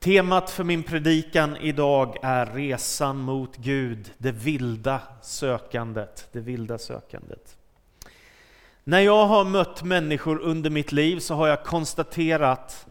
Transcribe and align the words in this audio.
Temat 0.00 0.50
för 0.50 0.64
min 0.64 0.82
predikan 0.82 1.56
idag 1.56 2.16
är 2.22 2.46
resan 2.46 3.18
mot 3.18 3.56
Gud, 3.56 4.12
det 4.18 4.32
vilda 4.32 5.00
sökandet. 5.22 6.28
Det 6.32 6.40
vilda 6.40 6.78
sökandet. 6.78 7.56
När 8.84 9.00
jag 9.00 9.26
har 9.26 9.44
mött 9.44 9.82
människor 9.82 10.38
under 10.38 10.70
mitt 10.70 10.92
liv 10.92 11.18
så 11.18 11.34
har 11.34 11.48
jag 11.48 11.64
konstaterat 11.64 12.86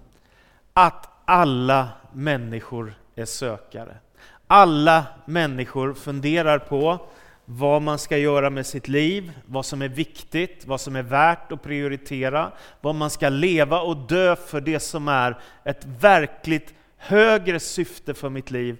att 0.74 1.10
alla 1.26 1.89
människor 2.14 2.93
är 3.16 3.26
sökare. 3.26 3.98
Alla 4.48 5.05
människor 5.26 5.94
funderar 5.94 6.60
på 6.60 7.08
vad 7.46 7.82
man 7.82 8.00
ska 8.00 8.18
göra 8.18 8.50
med 8.50 8.66
sitt 8.66 8.88
liv, 8.88 9.32
vad 9.46 9.66
som 9.66 9.82
är 9.82 9.89
viktigt, 9.89 10.64
vad 10.66 10.82
som 10.82 10.96
är 10.96 11.04
värt 11.04 11.52
att 11.52 11.64
prioritera, 11.64 12.52
vad 12.82 12.96
man 12.96 13.10
ska 13.10 13.30
leva 13.30 13.82
och 13.82 13.98
dö 13.98 14.36
för 14.36 14.62
det 14.62 14.80
som 14.80 15.08
är 15.08 15.39
ett 15.64 15.86
verkligt 15.86 16.74
högre 16.98 17.59
syfte 17.59 18.13
för 18.13 18.30
mitt 18.30 18.52
liv 18.52 18.77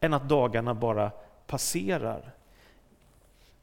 än 0.00 0.14
att 0.14 0.28
dagarna 0.28 0.74
bara 0.74 1.10
passerar. 1.46 2.32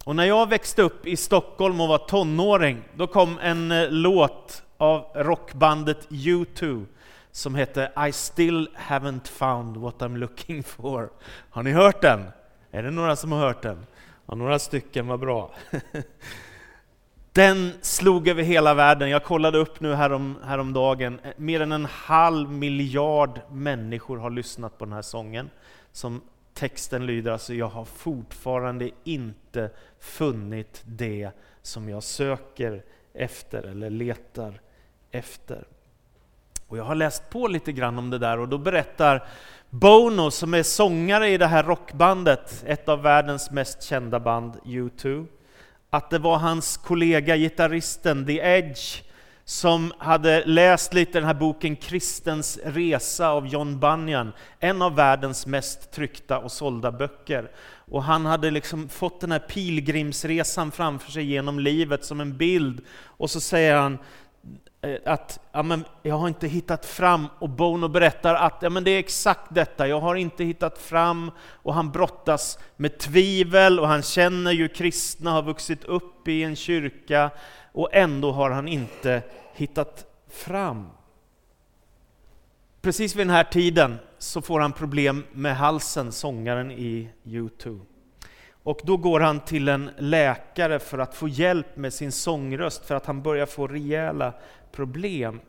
Och 0.04 0.16
när 0.16 0.26
jag 0.26 0.50
växte 0.50 0.82
upp 0.82 1.08
i 1.08 1.18
Stockholm 1.18 1.82
och 1.82 1.88
var 1.88 1.98
tonåring, 1.98 2.84
då 2.96 3.08
kom 3.08 3.40
en 3.42 3.72
eh, 3.72 3.90
låt 3.90 4.64
av 4.78 5.06
rockbandet 5.16 6.10
U2 6.10 6.86
som 7.32 7.56
hette 7.56 7.92
I 8.08 8.12
still 8.12 8.70
haven't 8.76 9.28
found 9.28 9.78
what 9.78 9.96
I'm 10.00 10.18
looking 10.18 10.64
for. 10.64 11.10
Har 11.50 11.64
ni 11.64 11.72
hört 11.72 12.02
den? 12.02 12.32
Är 12.72 12.84
det 12.84 12.92
några 12.92 13.16
som 13.16 13.32
har 13.32 13.40
hört 13.40 13.62
den? 13.62 13.86
Ja, 14.26 14.36
några 14.36 14.60
stycken, 14.60 15.08
vad 15.08 15.20
bra. 15.20 15.52
Den 17.38 17.74
slog 17.82 18.28
över 18.28 18.44
hela 18.44 18.74
världen. 18.74 19.10
Jag 19.10 19.24
kollade 19.24 19.58
upp 19.58 19.80
nu 19.80 19.94
härom, 19.94 20.36
häromdagen. 20.44 21.20
Eh, 21.24 21.32
mer 21.38 21.62
än 21.62 21.72
en 21.72 21.86
halv 21.86 22.52
miljard 22.52 23.42
människor 23.52 24.18
har 24.18 24.30
lyssnat 24.30 24.78
på 24.78 24.86
den 24.86 24.94
här 24.94 25.02
sången. 25.02 25.50
Som 25.92 26.22
texten 26.54 27.06
lyder 27.06 27.32
alltså, 27.32 27.54
jag 27.54 27.68
har 27.68 27.86
fortfarande 27.86 28.90
inte 29.04 29.70
funnit 30.00 30.82
det 30.86 31.30
som 31.62 31.90
jag 31.90 32.04
söker 32.04 32.84
efter 33.14 33.64
eller 33.64 33.90
letar 33.90 34.62
efter. 35.12 35.68
Och 36.68 36.78
jag 36.78 36.84
har 36.84 36.96
läst 36.96 37.30
på 37.30 37.48
lite 37.48 37.72
grann 37.72 37.98
om 37.98 38.10
det 38.10 38.18
där 38.18 38.40
och 38.40 38.50
då 38.50 38.58
berättar 38.58 39.28
Bono, 39.70 40.32
som 40.32 40.54
är 40.54 40.64
sångare 40.64 41.30
i 41.30 41.38
det 41.38 41.48
här 41.48 41.64
rockbandet, 41.64 42.64
ett 42.68 42.90
av 42.90 43.02
världens 43.02 43.52
mest 43.52 43.84
kända 43.84 44.20
band, 44.20 44.54
U2, 44.66 45.28
att 45.90 46.10
det 46.10 46.20
var 46.20 46.38
hans 46.38 46.78
kollega, 46.78 47.38
gitarristen 47.38 48.26
The 48.26 48.40
Edge, 48.40 49.04
som 49.46 49.94
hade 49.98 50.46
läst 50.46 50.94
lite 50.94 51.12
den 51.12 51.24
här 51.24 51.34
boken 51.34 51.76
Kristens 51.76 52.60
resa 52.66 53.30
av 53.30 53.48
John 53.48 53.80
Bunyan, 53.80 54.32
en 54.60 54.82
av 54.82 54.96
världens 54.96 55.46
mest 55.46 55.92
tryckta 55.92 56.40
och 56.40 56.52
sålda 56.52 56.92
böcker. 56.92 57.52
Och 57.92 58.04
han 58.04 58.26
hade 58.26 58.52
liksom 58.52 58.90
fått 58.90 59.22
den 59.22 59.32
här 59.32 59.40
pilgrimsresan 59.40 60.72
framför 60.72 61.12
sig 61.12 61.26
genom 61.26 61.60
livet 61.60 62.06
som 62.06 62.22
en 62.22 62.38
bild. 62.38 62.82
Och 63.04 63.30
så 63.30 63.42
säger 63.42 63.76
han, 63.76 63.98
Eh, 64.88 65.00
att 65.06 65.40
ja, 65.52 65.64
men 65.64 65.86
jag 66.02 66.18
har 66.18 66.28
inte 66.28 66.48
hittat 66.48 66.86
fram, 66.86 67.28
och 67.40 67.50
Bono 67.50 67.88
berättar 67.88 68.36
att 68.36 68.58
ja, 68.62 68.70
men 68.70 68.84
det 68.84 68.92
är 68.92 69.00
exakt 69.00 69.56
detta, 69.56 69.88
jag 69.88 70.00
har 70.00 70.16
inte 70.16 70.44
hittat 70.44 70.78
fram, 70.78 71.32
och 71.40 71.74
han 71.74 71.92
brottas 71.92 72.60
med 72.76 72.98
tvivel, 72.98 73.80
och 73.80 73.88
han 73.88 74.02
känner 74.02 74.52
ju 74.52 74.68
kristna, 74.68 75.32
har 75.32 75.42
vuxit 75.42 75.84
upp 75.84 76.28
i 76.28 76.44
en 76.44 76.56
kyrka, 76.56 77.32
och 77.72 77.90
ändå 77.94 78.32
har 78.32 78.50
han 78.50 78.68
inte 78.68 79.22
hittat 79.54 80.06
fram. 80.30 80.88
Precis 82.82 83.16
vid 83.16 83.28
den 83.28 83.36
här 83.36 83.44
tiden 83.44 83.98
så 84.18 84.42
får 84.42 84.60
han 84.60 84.72
problem 84.72 85.24
med 85.32 85.58
halsen, 85.58 86.12
sångaren 86.12 86.72
i 86.72 87.10
U2. 87.24 87.80
Och 88.68 88.80
då 88.84 88.98
går 88.98 89.20
han 89.20 89.40
till 89.40 89.68
en 89.68 89.90
läkare 89.98 90.80
för 90.80 90.98
att 90.98 91.16
få 91.16 91.28
hjälp 91.28 91.78
med 91.78 91.94
sin 91.94 92.12
sångröst, 92.12 92.86
för 92.86 92.96
att 92.96 93.06
han 93.06 93.22
börjar 93.22 93.46
få 93.46 93.68
rejäla 93.68 94.34
problem. 94.72 95.40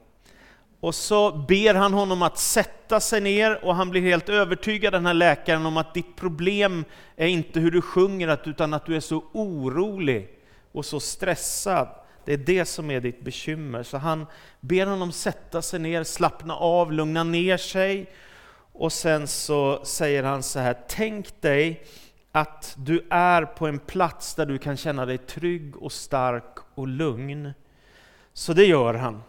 Och 0.80 0.94
så 0.94 1.32
ber 1.32 1.74
han 1.74 1.92
honom 1.92 2.22
att 2.22 2.38
sätta 2.38 3.00
sig 3.00 3.20
ner 3.20 3.64
och 3.64 3.74
han 3.74 3.90
blir 3.90 4.00
helt 4.00 4.28
övertygad, 4.28 4.92
den 4.92 5.06
här 5.06 5.14
läkaren, 5.14 5.66
om 5.66 5.76
att 5.76 5.94
ditt 5.94 6.16
problem 6.16 6.84
är 7.16 7.26
inte 7.26 7.60
hur 7.60 7.70
du 7.70 7.82
sjunger, 7.82 8.48
utan 8.48 8.74
att 8.74 8.86
du 8.86 8.96
är 8.96 9.00
så 9.00 9.24
orolig 9.32 10.28
och 10.72 10.84
så 10.84 11.00
stressad. 11.00 11.88
Det 12.24 12.32
är 12.32 12.38
det 12.38 12.64
som 12.64 12.90
är 12.90 13.00
ditt 13.00 13.24
bekymmer. 13.24 13.82
Så 13.82 13.96
han 13.96 14.26
ber 14.60 14.86
honom 14.86 15.12
sätta 15.12 15.62
sig 15.62 15.80
ner, 15.80 16.04
slappna 16.04 16.56
av, 16.56 16.92
lugna 16.92 17.24
ner 17.24 17.56
sig. 17.56 18.10
Och 18.72 18.92
sen 18.92 19.28
så 19.28 19.84
säger 19.84 20.22
han 20.22 20.42
så 20.42 20.58
här, 20.58 20.76
tänk 20.88 21.42
dig 21.42 21.84
att 22.32 22.74
du 22.78 23.06
är 23.10 23.44
på 23.44 23.66
en 23.66 23.78
plats 23.78 24.34
där 24.34 24.46
du 24.46 24.58
kan 24.58 24.76
känna 24.76 25.06
dig 25.06 25.18
trygg 25.18 25.76
och 25.76 25.92
stark 25.92 26.58
och 26.74 26.88
lugn. 26.88 27.52
Så 28.32 28.52
det 28.52 28.64
gör 28.64 28.94
han. 28.94 29.22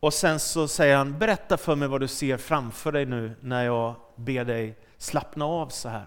Och 0.00 0.14
sen 0.14 0.40
så 0.40 0.68
säger 0.68 0.96
han, 0.96 1.18
berätta 1.18 1.56
för 1.56 1.76
mig 1.76 1.88
vad 1.88 2.00
du 2.00 2.08
ser 2.08 2.36
framför 2.36 2.92
dig 2.92 3.06
nu 3.06 3.36
när 3.40 3.64
jag 3.64 3.94
ber 4.16 4.44
dig 4.44 4.78
slappna 4.98 5.44
av 5.44 5.68
så 5.68 5.88
här. 5.88 6.06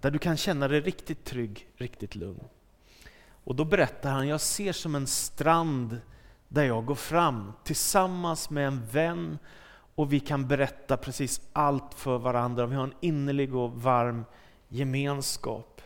Där 0.00 0.10
du 0.10 0.18
kan 0.18 0.36
känna 0.36 0.68
dig 0.68 0.80
riktigt 0.80 1.24
trygg, 1.24 1.68
riktigt 1.76 2.14
lugn. 2.14 2.44
Och 3.44 3.54
då 3.54 3.64
berättar 3.64 4.10
han, 4.10 4.28
jag 4.28 4.40
ser 4.40 4.72
som 4.72 4.94
en 4.94 5.06
strand 5.06 6.00
där 6.48 6.64
jag 6.64 6.84
går 6.84 6.94
fram 6.94 7.52
tillsammans 7.64 8.50
med 8.50 8.66
en 8.66 8.86
vän 8.86 9.38
och 9.94 10.12
vi 10.12 10.20
kan 10.20 10.48
berätta 10.48 10.96
precis 10.96 11.40
allt 11.52 11.94
för 11.94 12.18
varandra. 12.18 12.66
Vi 12.66 12.76
har 12.76 12.84
en 12.84 12.94
innerlig 13.00 13.54
och 13.54 13.82
varm 13.82 14.24
gemenskap. 14.68 15.82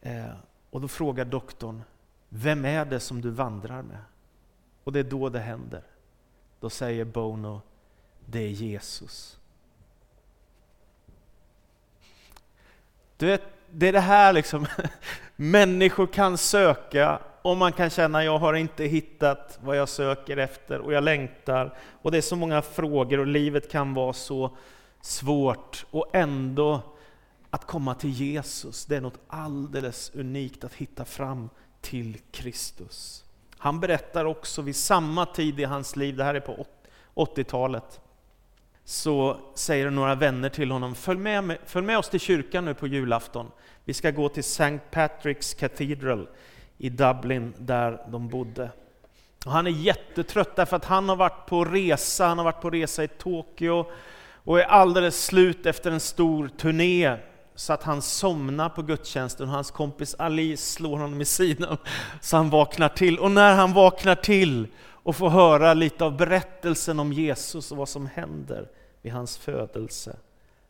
Eh, 0.00 0.32
och 0.70 0.80
då 0.80 0.88
frågar 0.88 1.24
doktorn, 1.24 1.82
vem 2.28 2.64
är 2.64 2.84
det 2.84 3.00
som 3.00 3.20
du 3.20 3.30
vandrar 3.30 3.82
med? 3.82 3.98
Och 4.84 4.92
det 4.92 4.98
är 4.98 5.04
då 5.04 5.28
det 5.28 5.40
händer. 5.40 5.82
Då 6.60 6.70
säger 6.70 7.04
Bono, 7.04 7.60
det 8.26 8.38
är 8.38 8.48
Jesus. 8.48 9.38
Du 13.16 13.26
vet, 13.26 13.42
det 13.70 13.88
är 13.88 13.92
det 13.92 14.00
här 14.00 14.32
liksom, 14.32 14.66
människor 15.36 16.06
kan 16.06 16.38
söka 16.38 17.20
och 17.42 17.56
man 17.56 17.72
kan 17.72 17.90
känna, 17.90 18.24
jag 18.24 18.38
har 18.38 18.54
inte 18.54 18.84
hittat 18.84 19.58
vad 19.62 19.76
jag 19.76 19.88
söker 19.88 20.36
efter 20.36 20.78
och 20.78 20.92
jag 20.92 21.04
längtar. 21.04 21.76
Och 22.02 22.10
det 22.10 22.18
är 22.18 22.22
så 22.22 22.36
många 22.36 22.62
frågor 22.62 23.20
och 23.20 23.26
livet 23.26 23.70
kan 23.70 23.94
vara 23.94 24.12
så 24.12 24.56
svårt 25.00 25.86
och 25.90 26.06
ändå 26.12 26.82
att 27.50 27.64
komma 27.66 27.94
till 27.94 28.10
Jesus, 28.10 28.86
det 28.86 28.96
är 28.96 29.00
något 29.00 29.20
alldeles 29.28 30.10
unikt 30.14 30.64
att 30.64 30.74
hitta 30.74 31.04
fram 31.04 31.50
till 31.80 32.18
Kristus. 32.30 33.24
Han 33.58 33.80
berättar 33.80 34.24
också 34.24 34.62
vid 34.62 34.76
samma 34.76 35.26
tid 35.26 35.60
i 35.60 35.64
hans 35.64 35.96
liv, 35.96 36.16
det 36.16 36.24
här 36.24 36.34
är 36.34 36.40
på 36.40 36.66
80-talet, 37.14 38.00
så 38.84 39.40
säger 39.54 39.90
några 39.90 40.14
vänner 40.14 40.48
till 40.48 40.70
honom, 40.70 40.94
följ 40.94 41.20
med, 41.20 41.58
följ 41.66 41.86
med 41.86 41.98
oss 41.98 42.08
till 42.08 42.20
kyrkan 42.20 42.64
nu 42.64 42.74
på 42.74 42.86
julafton. 42.86 43.50
Vi 43.84 43.94
ska 43.94 44.10
gå 44.10 44.28
till 44.28 44.40
St. 44.40 44.78
Patrick's 44.90 45.58
Cathedral 45.58 46.28
i 46.78 46.88
Dublin, 46.88 47.54
där 47.58 48.06
de 48.08 48.28
bodde. 48.28 48.70
Och 49.46 49.52
han 49.52 49.66
är 49.66 49.70
jättetrött 49.70 50.56
därför 50.56 50.76
att 50.76 50.84
han 50.84 51.08
har 51.08 51.16
varit 51.16 51.46
på 51.46 51.64
resa, 51.64 52.26
han 52.26 52.38
har 52.38 52.44
varit 52.44 52.60
på 52.60 52.70
resa 52.70 53.04
i 53.04 53.08
Tokyo 53.08 53.86
och 54.44 54.60
är 54.60 54.64
alldeles 54.64 55.24
slut 55.24 55.66
efter 55.66 55.90
en 55.90 56.00
stor 56.00 56.48
turné 56.48 57.16
så 57.58 57.72
att 57.72 57.82
han 57.82 58.02
somnar 58.02 58.68
på 58.68 58.82
gudstjänsten 58.82 59.48
och 59.48 59.54
hans 59.54 59.70
kompis 59.70 60.14
Ali 60.18 60.56
slår 60.56 60.98
honom 60.98 61.20
i 61.20 61.24
sidan 61.24 61.76
så 62.20 62.36
han 62.36 62.50
vaknar 62.50 62.88
till. 62.88 63.18
Och 63.18 63.30
när 63.30 63.54
han 63.54 63.72
vaknar 63.72 64.14
till 64.14 64.68
och 64.78 65.16
får 65.16 65.30
höra 65.30 65.74
lite 65.74 66.04
av 66.04 66.16
berättelsen 66.16 67.00
om 67.00 67.12
Jesus 67.12 67.72
och 67.72 67.78
vad 67.78 67.88
som 67.88 68.06
händer 68.06 68.68
vid 69.02 69.12
hans 69.12 69.38
födelse 69.38 70.16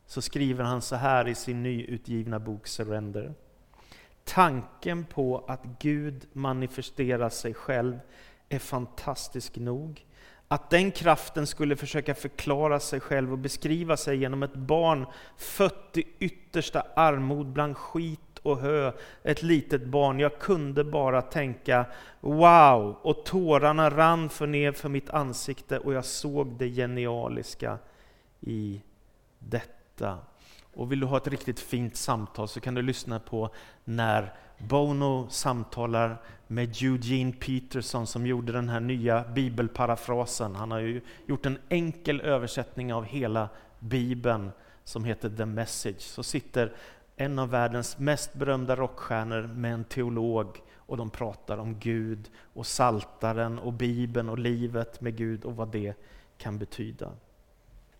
så 0.07 0.21
skriver 0.21 0.63
han 0.63 0.81
så 0.81 0.95
här 0.95 1.27
i 1.27 1.35
sin 1.35 1.63
nyutgivna 1.63 2.39
bok 2.39 2.67
Surrender. 2.67 3.33
Tanken 4.23 5.05
på 5.05 5.45
att 5.47 5.63
Gud 5.79 6.25
manifesterar 6.33 7.29
sig 7.29 7.53
själv 7.53 7.99
är 8.49 8.59
fantastisk 8.59 9.55
nog 9.55 10.05
att 10.51 10.69
den 10.69 10.91
kraften 10.91 11.47
skulle 11.47 11.75
försöka 11.75 12.15
förklara 12.15 12.79
sig 12.79 12.99
själv 12.99 13.31
och 13.31 13.37
beskriva 13.37 13.97
sig 13.97 14.17
genom 14.17 14.43
ett 14.43 14.55
barn 14.55 15.05
fött 15.37 15.97
i 15.97 16.03
yttersta 16.19 16.83
armod 16.95 17.45
bland 17.45 17.77
skit 17.77 18.39
och 18.41 18.57
hö, 18.57 18.91
ett 19.23 19.43
litet 19.43 19.85
barn. 19.85 20.19
Jag 20.19 20.39
kunde 20.39 20.83
bara 20.83 21.21
tänka 21.21 21.85
wow, 22.19 22.97
och 23.01 23.25
tårarna 23.25 23.89
rann 23.89 24.29
för 24.29 24.47
ner 24.47 24.71
för 24.71 24.89
mitt 24.89 25.09
ansikte 25.09 25.79
och 25.79 25.93
jag 25.93 26.05
såg 26.05 26.57
det 26.57 26.69
genialiska 26.69 27.77
i 28.39 28.81
detta. 29.39 30.17
Och 30.73 30.91
vill 30.91 30.99
du 30.99 31.05
ha 31.05 31.17
ett 31.17 31.27
riktigt 31.27 31.59
fint 31.59 31.95
samtal 31.95 32.47
så 32.47 32.59
kan 32.59 32.73
du 32.73 32.81
lyssna 32.81 33.19
på 33.19 33.49
när 33.83 34.33
Bono 34.67 35.27
samtalar 35.29 36.17
med 36.47 36.75
Eugene 36.81 37.31
Peterson 37.31 38.07
som 38.07 38.27
gjorde 38.27 38.51
den 38.51 38.69
här 38.69 38.79
nya 38.79 39.23
bibelparafrasen. 39.23 40.55
Han 40.55 40.71
har 40.71 40.79
ju 40.79 41.01
gjort 41.25 41.45
en 41.45 41.57
enkel 41.69 42.21
översättning 42.21 42.93
av 42.93 43.03
hela 43.03 43.49
bibeln 43.79 44.51
som 44.83 45.05
heter 45.05 45.29
The 45.29 45.45
Message 45.45 46.01
så 46.01 46.23
sitter 46.23 46.73
en 47.15 47.39
av 47.39 47.49
världens 47.49 47.99
mest 47.99 48.33
berömda 48.33 48.75
rockstjärnor 48.75 49.41
med 49.41 49.73
en 49.73 49.83
teolog 49.83 50.61
och 50.75 50.97
de 50.97 51.09
pratar 51.09 51.57
om 51.57 51.79
Gud 51.79 52.29
och 52.53 52.65
saltaren 52.65 53.59
och 53.59 53.73
Bibeln 53.73 54.29
och 54.29 54.39
livet 54.39 55.01
med 55.01 55.17
Gud 55.17 55.45
och 55.45 55.55
vad 55.55 55.71
det 55.71 55.93
kan 56.37 56.57
betyda. 56.57 57.11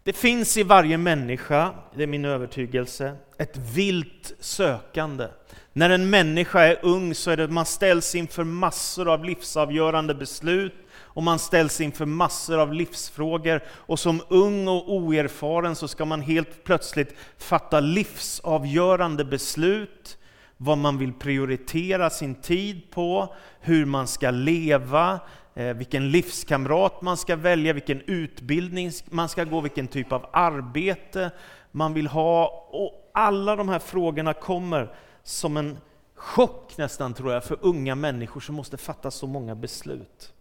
Det 0.10 0.14
finns 0.14 0.58
i 0.58 0.64
varje 0.64 0.98
människa, 0.98 1.74
det 1.96 2.04
är 2.04 2.08
min 2.08 2.26
övertygelse, 2.26 3.16
ett 3.38 3.58
vilt 3.58 4.34
sökande. 4.40 5.28
När 5.74 5.90
en 5.90 6.10
människa 6.10 6.62
är 6.62 6.80
ung 6.82 7.16
så 7.16 7.32
är 7.32 7.38
det 7.38 7.48
man 7.48 7.66
ställs 7.66 8.16
inför 8.16 8.44
massor 8.44 9.14
av 9.14 9.26
livsavgörande 9.26 10.16
beslut 10.16 10.74
och 10.92 11.24
man 11.24 11.40
ställs 11.40 11.82
inför 11.82 12.06
massor 12.06 12.60
av 12.60 12.74
livsfrågor. 12.74 13.64
Och 13.70 14.00
som 14.00 14.22
ung 14.30 14.68
och 14.68 14.94
oerfaren 14.94 15.76
så 15.76 15.88
ska 15.88 16.06
man 16.06 16.22
helt 16.22 16.64
plötsligt 16.64 17.16
fatta 17.38 17.80
livsavgörande 17.80 19.26
beslut, 19.26 20.18
vad 20.58 20.78
man 20.78 20.98
vill 20.98 21.14
prioritera 21.14 22.10
sin 22.10 22.36
tid 22.36 22.92
på, 22.92 23.36
hur 23.62 23.86
man 23.86 24.08
ska 24.08 24.32
leva, 24.32 25.20
Eh, 25.60 25.74
vilken 25.74 26.12
livskamrat 26.12 27.02
man 27.02 27.18
ska 27.18 27.36
välja, 27.36 27.74
vilken 27.74 28.02
utbildning 28.02 28.92
man 29.06 29.30
ska 29.30 29.44
gå, 29.44 29.62
vilken 29.62 29.88
typ 29.88 30.12
av 30.12 30.26
arbete 30.32 31.32
man 31.72 31.94
vill 31.94 32.08
ha. 32.08 32.68
Och 32.72 33.12
alla 33.14 33.56
de 33.56 33.70
här 33.70 33.80
frågorna 33.80 34.34
kommer 34.34 34.94
som 35.24 35.58
en 35.58 35.78
chock 36.16 36.78
nästan 36.78 37.14
tror 37.14 37.34
jag 37.34 37.44
för 37.44 37.58
unga 37.62 37.96
människor 37.96 38.42
som 38.42 38.56
måste 38.56 38.78
fatta 38.78 39.12
så 39.12 39.28
många 39.28 39.56
beslut. 39.56 40.34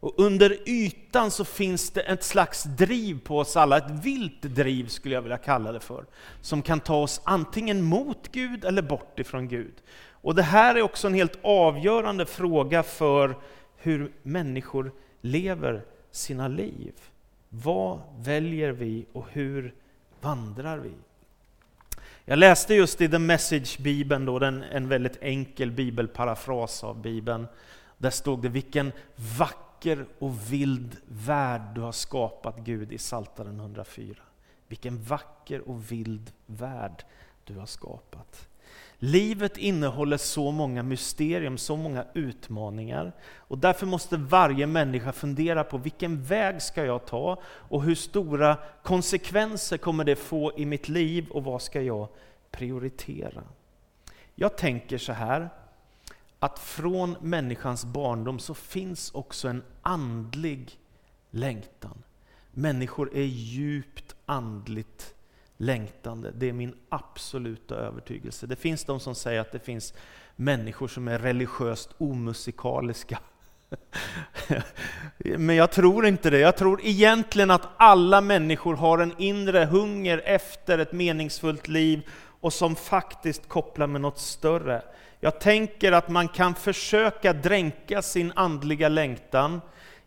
Och 0.00 0.14
under 0.16 0.68
ytan 0.68 1.30
så 1.30 1.44
finns 1.44 1.90
det 1.90 2.00
ett 2.00 2.24
slags 2.24 2.64
driv 2.64 3.20
på 3.24 3.38
oss 3.38 3.56
alla, 3.56 3.76
ett 3.76 4.04
vilt 4.04 4.42
driv 4.42 4.88
skulle 4.88 5.14
jag 5.14 5.22
vilja 5.22 5.38
kalla 5.38 5.72
det 5.72 5.80
för, 5.80 6.04
som 6.40 6.62
kan 6.62 6.80
ta 6.80 6.96
oss 6.96 7.20
antingen 7.24 7.82
mot 7.82 8.32
Gud 8.32 8.64
eller 8.64 8.82
bort 8.82 9.18
ifrån 9.18 9.48
Gud. 9.48 9.74
Och 10.10 10.34
det 10.34 10.42
här 10.42 10.74
är 10.74 10.82
också 10.82 11.06
en 11.06 11.14
helt 11.14 11.38
avgörande 11.42 12.26
fråga 12.26 12.82
för 12.82 13.36
hur 13.82 14.12
människor 14.22 14.92
lever 15.20 15.84
sina 16.10 16.48
liv. 16.48 16.92
Vad 17.48 18.00
väljer 18.18 18.72
vi 18.72 19.06
och 19.12 19.26
hur 19.30 19.74
vandrar 20.20 20.78
vi? 20.78 20.92
Jag 22.24 22.38
läste 22.38 22.74
just 22.74 23.00
i 23.00 23.08
The 23.08 23.18
Message-bibeln, 23.18 24.26
då, 24.26 24.38
den, 24.38 24.62
en 24.62 24.88
väldigt 24.88 25.22
enkel 25.22 25.70
bibelparafras 25.70 26.84
av 26.84 27.02
bibeln. 27.02 27.46
Där 27.98 28.10
stod 28.10 28.42
det 28.42 28.48
vilken 28.48 28.92
vacker 29.38 30.06
och 30.18 30.52
vild 30.52 30.96
värld 31.08 31.62
du 31.74 31.80
har 31.80 31.92
skapat 31.92 32.58
Gud 32.58 32.92
i 32.92 32.98
Psaltaren 32.98 33.60
104. 33.60 34.16
Vilken 34.68 35.02
vacker 35.02 35.68
och 35.68 35.92
vild 35.92 36.32
värld 36.46 37.04
du 37.44 37.58
har 37.58 37.66
skapat. 37.66 38.49
Livet 39.02 39.56
innehåller 39.56 40.16
så 40.16 40.50
många 40.50 40.82
mysterium, 40.82 41.58
så 41.58 41.76
många 41.76 42.04
utmaningar. 42.14 43.12
Och 43.36 43.58
därför 43.58 43.86
måste 43.86 44.16
varje 44.16 44.66
människa 44.66 45.12
fundera 45.12 45.64
på 45.64 45.78
vilken 45.78 46.22
väg 46.22 46.62
ska 46.62 46.84
jag 46.84 47.06
ta 47.06 47.40
och 47.44 47.82
hur 47.82 47.94
stora 47.94 48.56
konsekvenser 48.82 49.76
kommer 49.76 50.04
det 50.04 50.16
få 50.16 50.52
i 50.58 50.66
mitt 50.66 50.88
liv 50.88 51.28
och 51.30 51.44
vad 51.44 51.62
ska 51.62 51.82
jag 51.82 52.08
prioritera? 52.50 53.42
Jag 54.34 54.56
tänker 54.56 54.98
så 54.98 55.12
här, 55.12 55.48
att 56.38 56.58
från 56.58 57.16
människans 57.20 57.84
barndom 57.84 58.38
så 58.38 58.54
finns 58.54 59.10
också 59.10 59.48
en 59.48 59.62
andlig 59.82 60.78
längtan. 61.30 62.02
Människor 62.50 63.14
är 63.14 63.24
djupt 63.24 64.14
andligt 64.26 65.14
längtande. 65.60 66.32
Det 66.34 66.48
är 66.48 66.52
min 66.52 66.74
absoluta 66.88 67.74
övertygelse. 67.74 68.46
Det 68.46 68.56
finns 68.56 68.84
de 68.84 69.00
som 69.00 69.14
säger 69.14 69.40
att 69.40 69.52
det 69.52 69.58
finns 69.58 69.94
människor 70.36 70.88
som 70.88 71.08
är 71.08 71.18
religiöst 71.18 71.90
omusikaliska. 71.98 73.18
Men 75.18 75.56
jag 75.56 75.70
tror 75.72 76.06
inte 76.06 76.30
det. 76.30 76.38
Jag 76.38 76.56
tror 76.56 76.80
egentligen 76.82 77.50
att 77.50 77.68
alla 77.76 78.20
människor 78.20 78.76
har 78.76 78.98
en 78.98 79.14
inre 79.18 79.64
hunger 79.64 80.22
efter 80.24 80.78
ett 80.78 80.92
meningsfullt 80.92 81.68
liv 81.68 82.08
och 82.40 82.52
som 82.52 82.76
faktiskt 82.76 83.48
kopplar 83.48 83.86
med 83.86 84.00
något 84.00 84.18
större. 84.18 84.82
Jag 85.20 85.40
tänker 85.40 85.92
att 85.92 86.08
man 86.08 86.28
kan 86.28 86.54
försöka 86.54 87.32
dränka 87.32 88.02
sin 88.02 88.32
andliga 88.36 88.88
längtan 88.88 89.60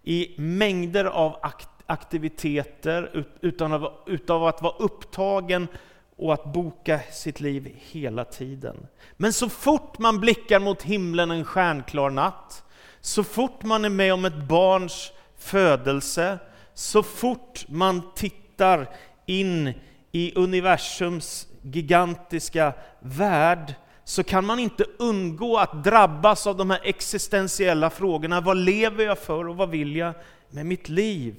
i 0.04 0.36
mängder 0.38 1.06
av 1.06 1.40
aktiviteter 1.42 1.73
aktiviteter 1.86 3.26
utan 3.42 3.74
av, 3.74 3.92
utav 4.06 4.46
att 4.46 4.62
vara 4.62 4.76
upptagen 4.80 5.68
och 6.16 6.34
att 6.34 6.54
boka 6.54 7.00
sitt 7.12 7.40
liv 7.40 7.76
hela 7.92 8.26
tiden. 8.26 8.88
Men 9.18 9.34
så 9.34 9.50
fort 9.50 10.00
man 10.00 10.20
blickar 10.20 10.60
mot 10.60 10.84
himlen 10.84 11.32
en 11.32 11.46
stjärnklar 11.46 12.10
natt, 12.10 12.64
så 13.02 13.24
fort 13.24 13.64
man 13.64 13.86
är 13.86 13.90
med 13.90 14.14
om 14.14 14.26
ett 14.26 14.48
barns 14.48 15.12
födelse, 15.38 16.40
så 16.74 17.04
fort 17.04 17.66
man 17.68 18.02
tittar 18.16 18.90
in 19.26 19.74
i 20.12 20.36
universums 20.36 21.48
gigantiska 21.62 22.74
värld, 23.00 23.74
så 24.04 24.24
kan 24.24 24.46
man 24.46 24.60
inte 24.60 24.86
undgå 24.98 25.58
att 25.58 25.84
drabbas 25.84 26.48
av 26.48 26.58
de 26.58 26.70
här 26.70 26.82
existentiella 26.84 27.90
frågorna. 27.90 28.42
Vad 28.42 28.58
lever 28.58 29.06
jag 29.06 29.20
för 29.20 29.48
och 29.48 29.56
vad 29.56 29.70
vill 29.70 29.96
jag 29.96 30.14
med 30.50 30.66
mitt 30.66 30.90
liv? 30.90 31.36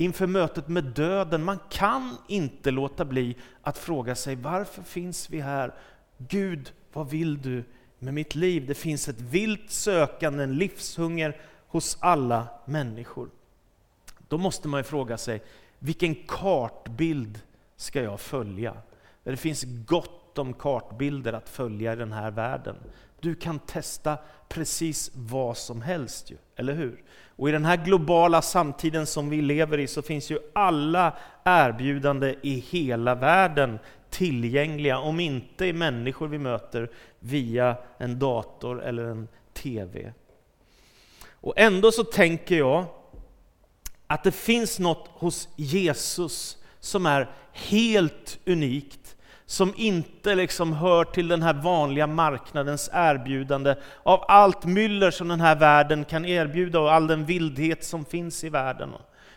Inför 0.00 0.26
mötet 0.26 0.68
med 0.68 0.84
döden. 0.84 1.44
Man 1.44 1.58
kan 1.70 2.16
inte 2.28 2.70
låta 2.70 3.04
bli 3.04 3.36
att 3.62 3.78
fråga 3.78 4.14
sig 4.14 4.36
varför 4.36 4.82
finns 4.82 5.30
vi 5.30 5.40
här? 5.40 5.74
Gud, 6.18 6.72
vad 6.92 7.10
vill 7.10 7.42
du 7.42 7.64
med 7.98 8.14
mitt 8.14 8.34
liv? 8.34 8.66
Det 8.66 8.74
finns 8.74 9.08
ett 9.08 9.20
vilt 9.20 9.70
sökande, 9.70 10.44
en 10.44 10.56
livshunger 10.56 11.40
hos 11.68 11.98
alla 12.00 12.48
människor. 12.64 13.30
Då 14.28 14.38
måste 14.38 14.68
man 14.68 14.80
ju 14.80 14.84
fråga 14.84 15.18
sig, 15.18 15.42
vilken 15.78 16.14
kartbild 16.14 17.40
ska 17.76 18.02
jag 18.02 18.20
följa? 18.20 18.76
Det 19.22 19.36
finns 19.36 19.64
gott 19.86 20.38
om 20.38 20.54
kartbilder 20.54 21.32
att 21.32 21.48
följa 21.48 21.92
i 21.92 21.96
den 21.96 22.12
här 22.12 22.30
världen. 22.30 22.76
Du 23.20 23.34
kan 23.34 23.58
testa 23.58 24.18
precis 24.48 25.10
vad 25.14 25.56
som 25.56 25.82
helst, 25.82 26.30
ju, 26.30 26.36
eller 26.56 26.74
hur? 26.74 27.04
Och 27.38 27.48
i 27.48 27.52
den 27.52 27.64
här 27.64 27.76
globala 27.76 28.42
samtiden 28.42 29.06
som 29.06 29.30
vi 29.30 29.42
lever 29.42 29.78
i 29.78 29.86
så 29.86 30.02
finns 30.02 30.30
ju 30.30 30.38
alla 30.52 31.16
erbjudanden 31.44 32.34
i 32.42 32.54
hela 32.70 33.14
världen 33.14 33.78
tillgängliga, 34.10 34.98
om 34.98 35.20
inte 35.20 35.66
i 35.66 35.72
människor 35.72 36.28
vi 36.28 36.38
möter 36.38 36.90
via 37.18 37.76
en 37.98 38.18
dator 38.18 38.82
eller 38.82 39.04
en 39.04 39.28
TV. 39.52 40.12
Och 41.30 41.54
ändå 41.56 41.92
så 41.92 42.04
tänker 42.04 42.58
jag 42.58 42.84
att 44.06 44.24
det 44.24 44.32
finns 44.32 44.78
något 44.78 45.08
hos 45.08 45.48
Jesus 45.56 46.58
som 46.80 47.06
är 47.06 47.30
helt 47.52 48.38
unikt 48.46 48.97
som 49.50 49.74
inte 49.76 50.34
liksom 50.34 50.72
hör 50.72 51.04
till 51.04 51.28
den 51.28 51.42
här 51.42 51.54
vanliga 51.54 52.06
marknadens 52.06 52.90
erbjudande 52.92 53.74
av 54.02 54.24
allt 54.28 54.64
myller 54.64 55.10
som 55.10 55.28
den 55.28 55.40
här 55.40 55.56
världen 55.56 56.04
kan 56.04 56.24
erbjuda 56.24 56.80
och 56.80 56.92
all 56.92 57.06
den 57.06 57.24
vildhet 57.24 57.84
som 57.84 58.04
finns 58.04 58.44
i 58.44 58.48
världen. 58.48 58.90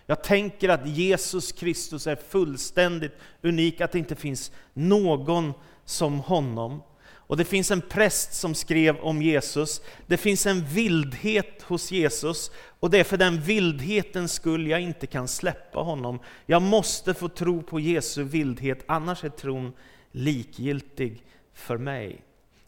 Jag 0.06 0.24
tänker 0.24 0.70
att 0.70 0.88
Jesus 0.88 1.52
Kristus 1.52 2.08
är 2.08 2.16
fullständigt 2.16 3.18
unik, 3.42 3.82
att 3.82 3.92
det 3.92 4.00
inte 4.00 4.16
finns 4.16 4.52
någon 4.74 5.54
som 5.86 6.20
honom. 6.20 6.82
Och 7.14 7.38
det 7.38 7.46
finns 7.46 7.72
en 7.72 7.82
präst 7.82 8.34
som 8.34 8.56
skrev 8.56 8.98
om 8.98 9.22
Jesus, 9.22 9.82
det 10.08 10.18
finns 10.18 10.46
en 10.46 10.66
vildhet 10.66 11.62
hos 11.64 11.92
Jesus, 11.92 12.52
och 12.80 12.90
det 12.90 13.00
är 13.00 13.04
för 13.04 13.18
den 13.18 13.42
vildhetens 13.42 14.34
skull 14.34 14.68
jag 14.68 14.82
inte 14.82 15.08
kan 15.08 15.28
släppa 15.28 15.80
honom. 15.80 16.20
Jag 16.46 16.62
måste 16.62 17.14
få 17.14 17.30
tro 17.30 17.64
på 17.64 17.80
Jesu 17.80 18.24
vildhet, 18.24 18.84
annars 18.88 19.24
är 19.24 19.30
tron 19.30 19.74
likgiltig 20.12 21.26
för 21.54 21.78
mig. 21.78 22.22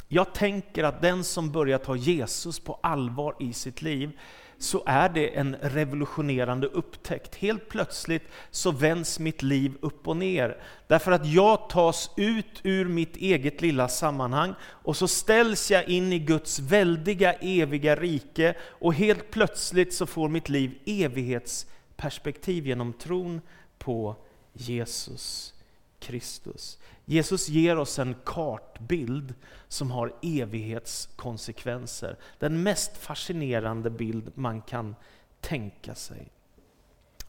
Jag 0.07 0.33
tänker 0.33 0.83
att 0.83 1.01
den 1.01 1.23
som 1.23 1.51
börjar 1.51 1.77
ta 1.77 1.95
Jesus 1.95 2.59
på 2.59 2.79
allvar 2.81 3.35
i 3.39 3.53
sitt 3.53 3.81
liv, 3.81 4.11
så 4.57 4.83
är 4.85 5.09
det 5.09 5.37
en 5.37 5.55
revolutionerande 5.55 6.67
upptäckt. 6.67 7.35
Helt 7.35 7.69
plötsligt 7.69 8.23
så 8.51 8.71
vänds 8.71 9.19
mitt 9.19 9.41
liv 9.41 9.73
upp 9.81 10.07
och 10.07 10.17
ner. 10.17 10.63
Därför 10.87 11.11
att 11.11 11.25
jag 11.25 11.69
tas 11.69 12.09
ut 12.17 12.61
ur 12.63 12.85
mitt 12.85 13.17
eget 13.17 13.61
lilla 13.61 13.87
sammanhang 13.87 14.53
och 14.63 14.97
så 14.97 15.07
ställs 15.07 15.71
jag 15.71 15.89
in 15.89 16.13
i 16.13 16.19
Guds 16.19 16.59
väldiga 16.59 17.33
eviga 17.33 17.95
rike 17.95 18.55
och 18.61 18.93
helt 18.93 19.31
plötsligt 19.31 19.93
så 19.93 20.05
får 20.05 20.29
mitt 20.29 20.49
liv 20.49 20.79
evighetsperspektiv 20.85 22.67
genom 22.67 22.93
tron 22.93 23.41
på 23.77 24.15
Jesus 24.53 25.53
Kristus. 25.99 26.77
Jesus 27.05 27.49
ger 27.49 27.77
oss 27.77 27.99
en 27.99 28.15
kartbild 28.25 29.33
som 29.67 29.91
har 29.91 30.13
evighetskonsekvenser. 30.21 32.17
Den 32.39 32.63
mest 32.63 32.97
fascinerande 32.97 33.89
bild 33.89 34.31
man 34.35 34.61
kan 34.61 34.95
tänka 35.41 35.95
sig. 35.95 36.31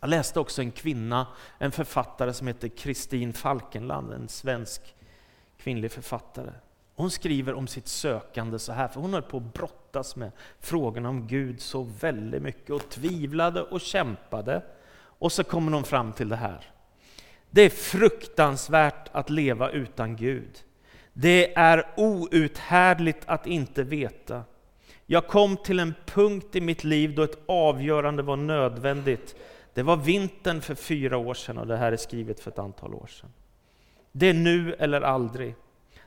Jag 0.00 0.10
läste 0.10 0.40
också 0.40 0.62
en 0.62 0.70
kvinna, 0.70 1.26
en 1.58 1.72
författare 1.72 2.32
som 2.32 2.46
heter 2.46 2.68
Kristin 2.68 3.32
Falkenland, 3.32 4.12
en 4.12 4.28
svensk 4.28 4.94
kvinnlig 5.58 5.92
författare. 5.92 6.52
Hon 6.94 7.10
skriver 7.10 7.54
om 7.54 7.66
sitt 7.66 7.88
sökande 7.88 8.58
så 8.58 8.72
här, 8.72 8.88
för 8.88 9.00
hon 9.00 9.12
höll 9.12 9.22
på 9.22 9.36
att 9.36 9.54
brottas 9.54 10.16
med 10.16 10.32
frågan 10.60 11.06
om 11.06 11.26
Gud 11.26 11.60
så 11.60 11.82
väldigt 11.82 12.42
mycket 12.42 12.70
och 12.70 12.88
tvivlade 12.90 13.62
och 13.62 13.80
kämpade. 13.80 14.62
Och 15.18 15.32
så 15.32 15.44
kommer 15.44 15.72
hon 15.72 15.84
fram 15.84 16.12
till 16.12 16.28
det 16.28 16.36
här. 16.36 16.73
Det 17.54 17.62
är 17.62 17.70
fruktansvärt 17.70 19.08
att 19.12 19.30
leva 19.30 19.70
utan 19.70 20.16
Gud. 20.16 20.62
Det 21.12 21.54
är 21.56 21.86
outhärdligt 21.96 23.22
att 23.26 23.46
inte 23.46 23.82
veta. 23.82 24.42
Jag 25.06 25.26
kom 25.26 25.56
till 25.56 25.78
en 25.78 25.94
punkt 26.06 26.56
i 26.56 26.60
mitt 26.60 26.84
liv 26.84 27.14
då 27.14 27.22
ett 27.22 27.38
avgörande 27.46 28.22
var 28.22 28.36
nödvändigt. 28.36 29.36
Det 29.74 29.82
var 29.82 29.96
vintern 29.96 30.60
för 30.60 30.74
fyra 30.74 31.16
år 31.16 31.34
sedan 31.34 31.58
och 31.58 31.66
det 31.66 31.76
här 31.76 31.92
är 31.92 31.96
skrivet 31.96 32.40
för 32.40 32.50
ett 32.50 32.58
antal 32.58 32.94
år 32.94 33.06
sedan. 33.06 33.32
Det 34.12 34.28
är 34.28 34.34
nu 34.34 34.74
eller 34.74 35.00
aldrig. 35.00 35.54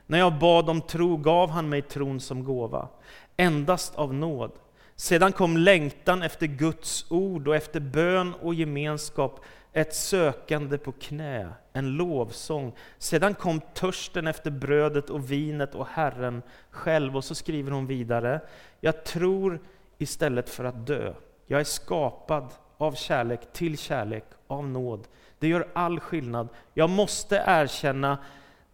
När 0.06 0.18
jag 0.18 0.38
bad 0.38 0.70
om 0.70 0.80
tro 0.80 1.16
gav 1.16 1.50
han 1.50 1.68
mig 1.68 1.82
tron 1.82 2.20
som 2.20 2.44
gåva, 2.44 2.88
endast 3.36 3.94
av 3.94 4.14
nåd. 4.14 4.52
Sedan 4.96 5.32
kom 5.32 5.56
längtan 5.56 6.22
efter 6.22 6.46
Guds 6.46 7.06
ord 7.10 7.48
och 7.48 7.56
efter 7.56 7.80
bön 7.80 8.34
och 8.34 8.54
gemenskap, 8.54 9.40
ett 9.72 9.94
sökande 9.94 10.78
på 10.78 10.92
knä, 10.92 11.48
en 11.72 11.90
lovsång. 11.96 12.72
Sedan 12.98 13.34
kom 13.34 13.60
törsten 13.74 14.26
efter 14.26 14.50
brödet 14.50 15.10
och 15.10 15.32
vinet 15.32 15.74
och 15.74 15.86
Herren 15.86 16.42
själv. 16.70 17.16
Och 17.16 17.24
så 17.24 17.34
skriver 17.34 17.70
hon 17.70 17.86
vidare, 17.86 18.40
jag 18.80 19.04
tror 19.04 19.60
istället 19.98 20.50
för 20.50 20.64
att 20.64 20.86
dö. 20.86 21.14
Jag 21.46 21.60
är 21.60 21.64
skapad 21.64 22.52
av 22.76 22.92
kärlek 22.92 23.52
till 23.52 23.78
kärlek, 23.78 24.24
av 24.46 24.68
nåd. 24.68 25.08
Det 25.38 25.48
gör 25.48 25.68
all 25.72 26.00
skillnad. 26.00 26.48
Jag 26.74 26.90
måste 26.90 27.44
erkänna 27.46 28.18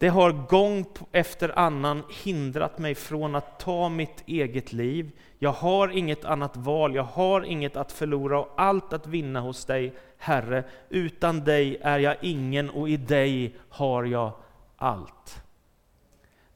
det 0.04 0.10
har 0.10 0.32
gång 0.32 0.86
efter 1.12 1.58
annan 1.58 2.02
hindrat 2.24 2.78
mig 2.78 2.94
från 2.94 3.34
att 3.34 3.60
ta 3.60 3.88
mitt 3.88 4.22
eget 4.26 4.72
liv. 4.72 5.10
Jag 5.38 5.52
har 5.52 5.88
inget 5.88 6.24
annat 6.24 6.56
val, 6.56 6.94
jag 6.94 7.02
har 7.02 7.44
inget 7.44 7.76
att 7.76 7.92
förlora 7.92 8.40
och 8.40 8.52
allt 8.56 8.92
att 8.92 9.06
vinna 9.06 9.40
hos 9.40 9.64
dig, 9.64 9.94
Herre. 10.18 10.64
Utan 10.88 11.44
dig 11.44 11.78
är 11.82 11.98
jag 11.98 12.16
ingen 12.20 12.70
och 12.70 12.88
i 12.88 12.96
dig 12.96 13.56
har 13.68 14.04
jag 14.04 14.32
allt. 14.76 15.42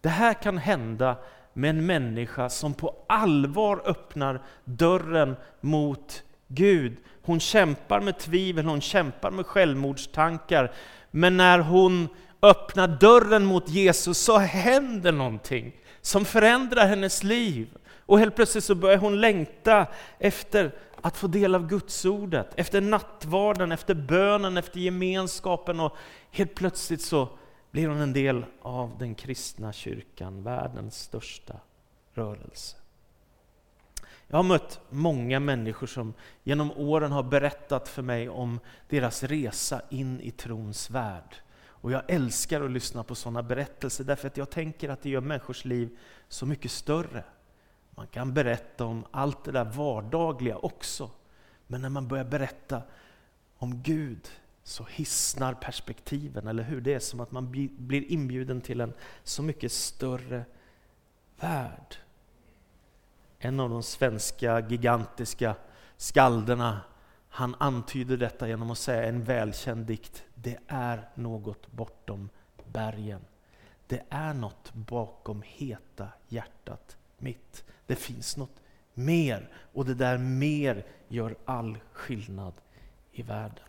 Det 0.00 0.08
här 0.08 0.34
kan 0.34 0.58
hända 0.58 1.16
med 1.52 1.70
en 1.70 1.86
människa 1.86 2.48
som 2.48 2.74
på 2.74 2.94
allvar 3.06 3.82
öppnar 3.84 4.42
dörren 4.64 5.36
mot 5.60 6.22
Gud. 6.48 6.96
Hon 7.22 7.40
kämpar 7.40 8.00
med 8.00 8.18
tvivel, 8.18 8.64
hon 8.64 8.80
kämpar 8.80 9.30
med 9.30 9.46
självmordstankar. 9.46 10.72
Men 11.10 11.36
när 11.36 11.58
hon 11.58 12.08
öppnar 12.42 12.88
dörren 12.88 13.44
mot 13.44 13.68
Jesus 13.68 14.18
så 14.18 14.38
händer 14.38 15.12
någonting 15.12 15.76
som 16.00 16.24
förändrar 16.24 16.86
hennes 16.86 17.22
liv. 17.22 17.68
Och 18.06 18.18
helt 18.18 18.36
plötsligt 18.36 18.64
så 18.64 18.74
börjar 18.74 18.98
hon 18.98 19.20
längta 19.20 19.86
efter 20.18 20.74
att 21.02 21.16
få 21.16 21.26
del 21.26 21.54
av 21.54 21.66
Gudsordet, 21.66 22.48
efter 22.56 22.80
nattvarden, 22.80 23.72
efter 23.72 23.94
bönen, 23.94 24.56
efter 24.56 24.80
gemenskapen 24.80 25.80
och 25.80 25.96
helt 26.30 26.54
plötsligt 26.54 27.02
så 27.02 27.28
blir 27.70 27.88
hon 27.88 28.00
en 28.00 28.12
del 28.12 28.44
av 28.62 28.98
den 28.98 29.14
kristna 29.14 29.72
kyrkan, 29.72 30.42
världens 30.42 30.98
största 31.02 31.54
rörelse. 32.14 32.76
Jag 34.26 34.38
har 34.38 34.42
mött 34.42 34.80
många 34.90 35.40
människor 35.40 35.86
som 35.86 36.14
genom 36.42 36.72
åren 36.72 37.12
har 37.12 37.22
berättat 37.22 37.88
för 37.88 38.02
mig 38.02 38.28
om 38.28 38.60
deras 38.88 39.22
resa 39.22 39.80
in 39.90 40.20
i 40.20 40.30
trons 40.30 40.90
värld. 40.90 41.36
Och 41.80 41.92
jag 41.92 42.02
älskar 42.08 42.60
att 42.60 42.70
lyssna 42.70 43.02
på 43.02 43.14
sådana 43.14 43.42
berättelser 43.42 44.04
därför 44.04 44.26
att 44.26 44.36
jag 44.36 44.50
tänker 44.50 44.88
att 44.88 45.02
det 45.02 45.10
gör 45.10 45.20
människors 45.20 45.64
liv 45.64 45.98
så 46.28 46.46
mycket 46.46 46.70
större. 46.70 47.24
Man 47.90 48.06
kan 48.06 48.34
berätta 48.34 48.84
om 48.84 49.04
allt 49.10 49.44
det 49.44 49.52
där 49.52 49.64
vardagliga 49.64 50.56
också. 50.56 51.10
Men 51.66 51.82
när 51.82 51.88
man 51.88 52.08
börjar 52.08 52.24
berätta 52.24 52.82
om 53.58 53.82
Gud 53.82 54.28
så 54.62 54.84
hissnar 54.84 55.54
perspektiven, 55.54 56.48
eller 56.48 56.62
hur? 56.62 56.80
Det 56.80 56.94
är 56.94 56.98
som 56.98 57.20
att 57.20 57.30
man 57.30 57.50
blir 57.76 58.12
inbjuden 58.12 58.60
till 58.60 58.80
en 58.80 58.92
så 59.22 59.42
mycket 59.42 59.72
större 59.72 60.44
värld. 61.40 61.96
En 63.38 63.60
av 63.60 63.70
de 63.70 63.82
svenska 63.82 64.60
gigantiska 64.60 65.54
skalderna 65.96 66.80
han 67.38 67.54
antyder 67.58 68.16
detta 68.16 68.48
genom 68.48 68.70
att 68.70 68.78
säga 68.78 69.08
en 69.08 69.24
välkänd 69.24 69.86
dikt. 69.86 70.24
Det 70.34 70.58
är 70.66 71.08
något 71.14 71.72
bortom 71.72 72.28
bergen. 72.72 73.20
Det 73.86 74.02
är 74.08 74.34
något 74.34 74.74
bakom 74.74 75.42
heta 75.46 76.08
hjärtat 76.28 76.96
mitt. 77.18 77.64
Det 77.86 77.96
finns 77.96 78.36
något 78.36 78.62
mer 78.94 79.48
och 79.72 79.84
det 79.84 79.94
där 79.94 80.18
mer 80.18 80.86
gör 81.08 81.36
all 81.44 81.78
skillnad 81.92 82.54
i 83.12 83.22
världen. 83.22 83.64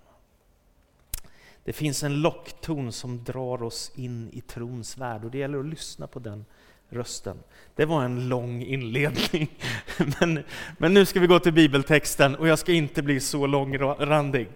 Det 1.63 1.73
finns 1.73 2.03
en 2.03 2.21
lockton 2.21 2.91
som 2.91 3.23
drar 3.23 3.63
oss 3.63 3.91
in 3.95 4.29
i 4.33 4.41
trons 4.41 4.97
värld 4.97 5.25
och 5.25 5.31
det 5.31 5.37
gäller 5.37 5.59
att 5.59 5.65
lyssna 5.65 6.07
på 6.07 6.19
den 6.19 6.45
rösten. 6.89 7.37
Det 7.75 7.85
var 7.85 8.03
en 8.03 8.29
lång 8.29 8.61
inledning. 8.61 9.49
Men, 10.19 10.43
men 10.77 10.93
nu 10.93 11.05
ska 11.05 11.19
vi 11.19 11.27
gå 11.27 11.39
till 11.39 11.53
bibeltexten 11.53 12.35
och 12.35 12.47
jag 12.47 12.59
ska 12.59 12.71
inte 12.71 13.01
bli 13.01 13.19
så 13.19 13.47
långrandig. 13.47 14.49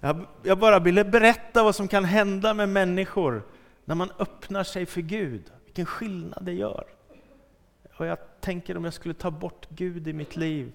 Jag, 0.00 0.26
jag 0.42 0.58
bara 0.58 0.78
ville 0.78 1.04
berätta 1.04 1.62
vad 1.62 1.74
som 1.74 1.88
kan 1.88 2.04
hända 2.04 2.54
med 2.54 2.68
människor 2.68 3.42
när 3.84 3.94
man 3.94 4.10
öppnar 4.18 4.64
sig 4.64 4.86
för 4.86 5.00
Gud. 5.00 5.50
Vilken 5.64 5.86
skillnad 5.86 6.44
det 6.44 6.52
gör. 6.52 6.84
Och 7.96 8.06
jag 8.06 8.18
tänker 8.40 8.76
om 8.76 8.84
jag 8.84 8.94
skulle 8.94 9.14
ta 9.14 9.30
bort 9.30 9.66
Gud 9.68 10.08
i 10.08 10.12
mitt 10.12 10.36
liv, 10.36 10.72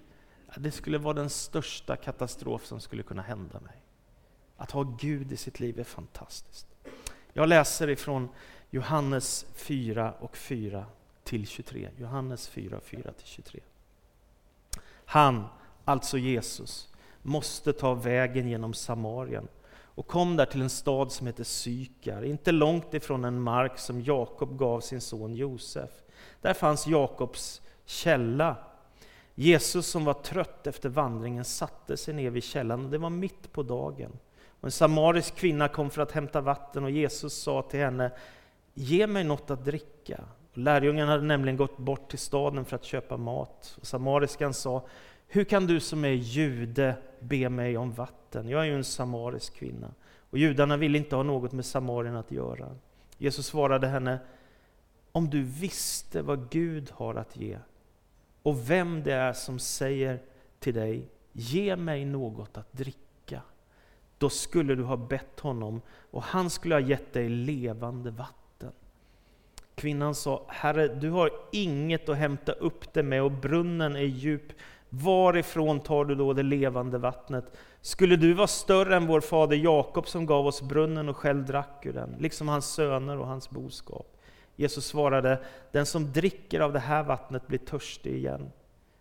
det 0.58 0.72
skulle 0.72 0.98
vara 0.98 1.14
den 1.14 1.30
största 1.30 1.96
katastrof 1.96 2.66
som 2.66 2.80
skulle 2.80 3.04
kunna 3.04 3.22
hända 3.22 3.60
mig. 3.60 3.84
Att 4.58 4.72
ha 4.72 4.84
Gud 4.84 5.32
i 5.32 5.38
sitt 5.38 5.60
liv 5.60 5.80
är 5.80 5.84
fantastiskt. 5.84 6.68
Jag 7.34 7.50
läser 7.50 7.90
ifrån 7.90 8.30
Johannes 8.70 9.46
4 9.56 10.14
och 10.20 10.38
4 10.38 10.86
till 11.32 11.48
23. 11.48 11.90
Johannes 11.98 12.48
4, 12.48 12.80
4 12.84 13.12
till 13.12 13.28
23. 13.28 13.62
Han, 15.06 15.46
alltså 15.86 16.18
Jesus, 16.18 16.90
måste 17.22 17.74
ta 17.74 17.94
vägen 17.94 18.48
genom 18.48 18.74
Samarien 18.74 19.48
och 19.74 20.08
kom 20.08 20.36
där 20.36 20.46
till 20.46 20.62
en 20.62 20.70
stad 20.70 21.12
som 21.12 21.28
heter 21.28 21.44
Sykar, 21.44 22.24
inte 22.24 22.52
långt 22.52 22.94
ifrån 22.94 23.26
en 23.26 23.42
mark 23.42 23.80
som 23.80 24.02
Jakob 24.02 24.58
gav 24.58 24.80
sin 24.80 25.02
son 25.02 25.36
Josef. 25.36 25.90
Där 26.42 26.54
fanns 26.54 26.88
Jakobs 26.88 27.62
källa. 27.86 28.56
Jesus 29.36 29.88
som 29.88 30.06
var 30.06 30.14
trött 30.14 30.68
efter 30.68 30.90
vandringen 30.90 31.46
satte 31.46 31.98
sig 31.98 32.14
ner 32.14 32.30
vid 32.30 32.44
källan 32.44 32.86
och 32.86 32.92
det 32.92 32.98
var 32.98 33.10
mitt 33.10 33.54
på 33.54 33.64
dagen. 33.64 34.12
Och 34.60 34.66
en 34.66 34.72
samarisk 34.72 35.36
kvinna 35.36 35.68
kom 35.68 35.90
för 35.90 36.02
att 36.02 36.12
hämta 36.12 36.42
vatten 36.42 36.84
och 36.84 36.92
Jesus 36.92 37.34
sa 37.34 37.62
till 37.62 37.80
henne 37.80 38.12
Ge 38.74 39.08
mig 39.08 39.24
något 39.24 39.52
att 39.52 39.66
dricka. 39.66 40.24
Lärjungen 40.54 41.08
hade 41.08 41.24
nämligen 41.24 41.58
gått 41.58 41.78
bort 41.78 42.10
till 42.10 42.20
staden 42.20 42.66
för 42.66 42.76
att 42.76 42.84
köpa 42.84 43.18
mat. 43.18 43.78
Och 43.82 43.88
samariskan 43.88 44.54
sa, 44.54 44.84
hur 45.28 45.44
kan 45.44 45.68
du 45.68 45.80
som 45.80 46.06
är 46.06 46.10
jude 46.10 46.96
be 47.20 47.50
mig 47.50 47.78
om 47.78 47.92
vatten? 47.92 48.50
Jag 48.50 48.62
är 48.62 48.66
ju 48.66 48.76
en 48.76 48.84
samarisk 48.84 49.56
kvinna. 49.56 49.94
Och 50.30 50.38
judarna 50.38 50.78
ville 50.78 50.98
inte 50.98 51.16
ha 51.16 51.24
något 51.24 51.52
med 51.52 51.66
Samarien 51.66 52.16
att 52.16 52.32
göra. 52.32 52.76
Jesus 53.18 53.46
svarade 53.46 53.88
henne, 53.88 54.20
om 55.12 55.30
du 55.30 55.44
visste 55.44 56.22
vad 56.22 56.50
Gud 56.50 56.92
har 56.92 57.16
att 57.16 57.38
ge 57.38 57.58
och 58.44 58.70
vem 58.70 59.04
det 59.04 59.14
är 59.14 59.34
som 59.34 59.60
säger 59.60 60.20
till 60.60 60.74
dig, 60.74 61.10
ge 61.32 61.76
mig 61.76 62.06
något 62.06 62.58
att 62.58 62.74
dricka. 62.74 63.42
Då 64.18 64.30
skulle 64.30 64.76
du 64.76 64.84
ha 64.84 64.98
bett 64.98 65.40
honom 65.40 65.82
och 66.12 66.24
han 66.24 66.50
skulle 66.50 66.76
ha 66.76 66.80
gett 66.80 67.14
dig 67.14 67.30
levande 67.30 68.12
vatten. 68.12 68.41
Kvinnan 69.82 70.16
sa, 70.16 70.46
Herre, 70.48 70.88
du 70.88 71.10
har 71.10 71.32
inget 71.52 72.10
att 72.10 72.18
hämta 72.18 72.52
upp 72.52 72.94
det 72.94 73.04
med 73.04 73.24
och 73.24 73.32
brunnen 73.32 73.96
är 73.96 74.00
djup. 74.00 74.54
Varifrån 74.90 75.80
tar 75.80 76.06
du 76.06 76.16
då 76.16 76.34
det 76.34 76.44
levande 76.44 76.98
vattnet? 76.98 77.58
Skulle 77.82 78.16
du 78.16 78.34
vara 78.34 78.48
större 78.48 78.96
än 78.96 79.08
vår 79.08 79.22
fader 79.22 79.58
Jakob 79.58 80.08
som 80.08 80.26
gav 80.26 80.48
oss 80.48 80.62
brunnen 80.62 81.10
och 81.10 81.18
själv 81.18 81.46
drack 81.46 81.86
ur 81.86 81.94
den, 81.94 82.16
liksom 82.20 82.48
hans 82.48 82.74
söner 82.74 83.18
och 83.20 83.28
hans 83.28 83.50
boskap? 83.50 84.18
Jesus 84.56 84.86
svarade, 84.86 85.40
den 85.72 85.86
som 85.86 86.12
dricker 86.12 86.60
av 86.60 86.74
det 86.74 86.80
här 86.80 87.04
vattnet 87.04 87.48
blir 87.48 87.60
törstig 87.60 88.14
igen. 88.14 88.52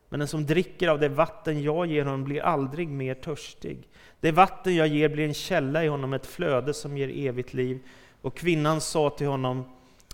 Men 0.09 0.19
den 0.21 0.29
som 0.29 0.47
dricker 0.47 0.89
av 0.89 1.01
det 1.01 1.09
vatten 1.09 1.63
jag 1.63 1.87
ger 1.87 2.05
honom 2.05 2.25
blir 2.25 2.41
aldrig 2.41 2.89
mer 2.89 3.15
törstig. 3.15 3.89
Det 4.21 4.33
vatten 4.33 4.77
jag 4.77 4.89
ger 4.89 5.09
blir 5.09 5.25
en 5.25 5.35
källa 5.35 5.85
i 5.85 5.89
honom, 5.89 6.13
ett 6.13 6.27
flöde 6.27 6.75
som 6.75 6.97
ger 6.97 7.29
evigt 7.29 7.55
liv. 7.55 7.79
Och 8.23 8.37
kvinnan 8.37 8.81
sa 8.81 9.11
till 9.11 9.27
honom, 9.27 9.65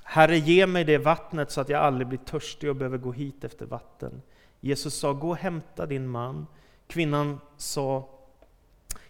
Herre, 0.09 0.37
ge 0.37 0.67
mig 0.67 0.85
det 0.85 0.99
vattnet 0.99 1.51
så 1.51 1.61
att 1.61 1.69
jag 1.69 1.83
aldrig 1.83 2.09
blir 2.09 2.19
törstig 2.19 2.71
och 2.71 2.77
behöver 2.77 2.99
gå 2.99 3.13
hit 3.13 3.45
efter 3.45 3.67
vatten. 3.67 4.23
Jesus 4.61 4.95
sa, 4.95 5.13
gå 5.13 5.29
och 5.29 5.37
hämta 5.37 5.87
din 5.87 6.09
man. 6.09 6.47
Kvinnan 6.87 7.41
sa, 7.57 8.09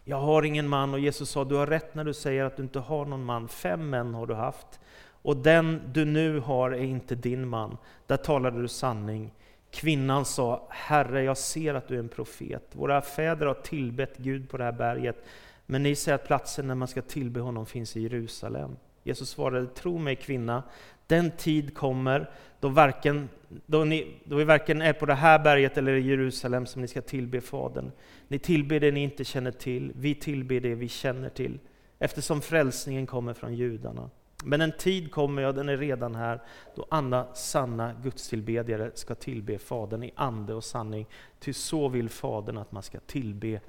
jag 0.05 0.17
har 0.17 0.43
ingen 0.43 0.69
man. 0.69 0.95
Och 0.95 1.01
Jesus 1.01 1.31
sa, 1.31 1.45
du 1.45 1.55
har 1.55 1.67
rätt 1.67 1.95
när 1.95 2.05
du 2.05 2.15
säger 2.15 2.45
att 2.45 2.57
du 2.57 2.63
inte 2.63 2.79
har 2.79 3.05
någon 3.05 3.25
man. 3.25 3.49
Fem 3.49 3.91
män 3.91 4.15
har 4.15 4.27
du 4.27 4.35
haft. 4.35 4.81
Och 5.23 5.37
den 5.37 5.81
du 5.93 6.05
nu 6.05 6.41
har 6.41 6.71
är 6.71 6.85
inte 6.85 7.15
din 7.15 7.49
man. 7.49 7.77
Där 8.07 8.17
talade 8.17 8.63
du 8.63 8.69
sanning. 8.69 9.35
Kvinnan 9.71 10.25
sa, 10.25 10.67
Herre, 10.71 11.23
jag 11.23 11.39
ser 11.39 11.75
att 11.75 11.89
du 11.89 11.95
är 11.95 11.99
en 11.99 12.09
profet. 12.09 12.71
Våra 12.73 13.03
fäder 13.03 13.47
har 13.47 13.55
tillbett 13.55 14.17
Gud 14.17 14.49
på 14.49 14.57
det 14.57 14.65
här 14.65 14.73
berget, 14.73 15.25
men 15.67 15.83
ni 15.83 15.95
säger 15.95 16.15
att 16.15 16.27
platsen 16.27 16.67
när 16.67 16.75
man 16.75 16.89
ska 16.89 17.03
tillbe 17.03 17.41
honom 17.41 17.67
finns 17.67 17.97
i 17.97 18.03
Jerusalem. 18.03 18.77
Jesus 19.07 19.31
svarade, 19.31 19.67
tro 19.67 19.99
mig 19.99 20.17
kvinna, 20.17 20.63
den 21.07 21.31
tid 21.31 21.75
kommer 21.75 22.31
då, 22.61 22.69
varken, 22.69 23.29
då, 23.67 23.85
ni, 23.85 24.15
då 24.25 24.37
vi 24.37 24.45
varken 24.45 24.83
är 24.83 24.93
på 24.93 25.07
det 25.07 25.15
här 25.15 25.39
berget 25.39 25.79
eller 25.79 25.93
i 25.93 26.01
Jerusalem 26.01 26.67
som 26.67 26.83
ni 26.83 26.89
ska 26.89 27.03
tillbe 27.03 27.41
Fadern. 27.41 27.91
Ni 28.29 28.39
tillber 28.39 28.81
det 28.81 28.91
ni 28.91 29.03
inte 29.03 29.25
känner 29.25 29.51
till, 29.51 29.93
vi 29.95 30.15
tillber 30.15 30.61
det 30.61 30.75
vi 30.75 30.89
känner 30.89 31.29
till, 31.29 31.59
eftersom 31.99 32.41
frälsningen 32.41 33.07
kommer 33.07 33.35
från 33.35 33.55
judarna. 33.55 34.11
Men 34.45 34.61
en 34.61 34.73
tid 34.73 35.11
kommer, 35.11 35.43
ja 35.43 35.53
den 35.53 35.69
är 35.69 35.77
redan 35.77 36.15
här, 36.15 36.41
då 36.75 36.87
alla 36.91 37.35
sanna 37.35 37.95
gudstillbedjare 38.03 38.91
ska 38.95 39.15
tillbe 39.15 39.59
Fadern 39.59 40.03
i 40.03 40.13
ande 40.17 40.55
och 40.55 40.65
sanning. 40.65 41.07
Ty 41.39 41.53
så 41.53 41.89
vill 41.89 42.09
Fadern 42.09 42.59
att 42.59 42.73
man 42.73 42.83
ska 42.83 43.01
tillbe 43.01 43.61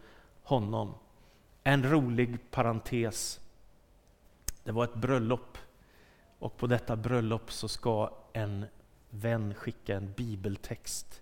honom. 0.44 0.94
En 1.64 1.92
rolig 1.92 2.52
parentes. 2.52 3.40
Det 4.68 4.74
var 4.74 4.84
ett 4.84 4.96
bröllop 4.96 5.58
och 6.40 6.58
på 6.58 6.68
detta 6.68 6.96
bröllop 6.96 7.52
så 7.52 7.68
ska 7.68 8.12
en 8.34 8.66
vän 9.10 9.54
skicka 9.54 9.96
en 9.96 10.14
bibeltext 10.14 11.22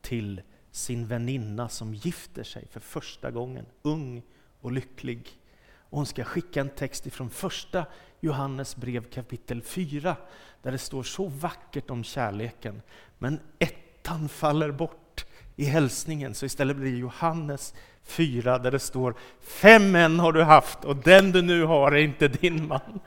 till 0.00 0.42
sin 0.70 1.06
väninna 1.06 1.68
som 1.68 1.94
gifter 1.94 2.42
sig 2.42 2.68
för 2.68 2.80
första 2.80 3.30
gången, 3.30 3.66
ung 3.82 4.22
och 4.60 4.72
lycklig. 4.72 5.38
Och 5.74 5.96
hon 5.96 6.06
ska 6.06 6.24
skicka 6.24 6.60
en 6.60 6.68
text 6.68 7.06
ifrån 7.06 7.30
första 7.30 7.86
Johannes 8.20 8.76
brev 8.76 9.10
kapitel 9.10 9.62
4, 9.62 10.16
där 10.62 10.72
det 10.72 10.78
står 10.78 11.02
så 11.02 11.26
vackert 11.26 11.90
om 11.90 12.04
kärleken. 12.04 12.82
Men 13.18 13.40
ettan 13.58 14.28
faller 14.28 14.70
bort 14.70 15.26
i 15.56 15.64
hälsningen, 15.64 16.34
så 16.34 16.46
istället 16.46 16.76
blir 16.76 16.92
det 16.92 16.98
Johannes 16.98 17.74
4, 18.04 18.58
där 18.58 18.70
det 18.70 18.78
står 18.78 19.14
Fem 19.40 19.92
män 19.92 20.20
har 20.20 20.32
du 20.32 20.42
haft 20.42 20.84
och 20.84 20.96
den 20.96 21.32
du 21.32 21.42
nu 21.42 21.64
har 21.64 21.92
är 21.92 21.96
inte 21.96 22.28
din 22.28 22.66
man. 22.66 23.00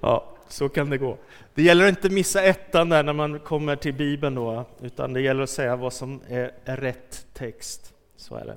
Ja, 0.00 0.34
så 0.48 0.68
kan 0.68 0.90
det 0.90 0.98
gå. 0.98 1.18
Det 1.54 1.62
gäller 1.62 1.84
att 1.84 1.88
inte 1.88 2.08
missa 2.08 2.42
ettan 2.42 2.88
där 2.88 3.02
när 3.02 3.12
man 3.12 3.38
kommer 3.38 3.76
till 3.76 3.94
Bibeln 3.94 4.34
då, 4.34 4.64
utan 4.82 5.12
det 5.12 5.20
gäller 5.20 5.42
att 5.42 5.50
säga 5.50 5.76
vad 5.76 5.92
som 5.92 6.20
är, 6.28 6.52
rätt 6.64 7.26
text. 7.32 7.92
Så 8.16 8.36
är 8.36 8.44
det. 8.44 8.56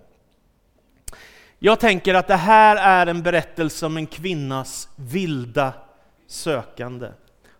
Jag 1.59 1.79
tänker 1.79 2.13
att 2.13 2.27
det 2.27 2.35
här 2.35 2.75
är 2.75 3.07
en 3.07 3.23
berättelse 3.23 3.85
om 3.85 3.97
en 3.97 4.07
kvinnas 4.07 4.89
vilda 4.95 5.73
sökande. 6.27 7.07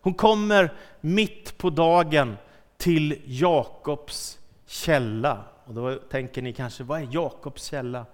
Hon 0.02 0.14
kommer 0.14 0.74
mitt 1.02 1.58
på 1.58 1.70
dagen 1.70 2.38
till 2.78 3.22
Jakobs 3.26 4.40
källa. 4.68 5.44
Och 5.68 5.74
då 5.74 5.96
tänker 5.96 6.42
ni 6.42 6.54
kanske, 6.54 6.84
vad 6.84 7.02
är 7.02 7.08
Jakobs 7.12 7.64
källa? 7.64 8.06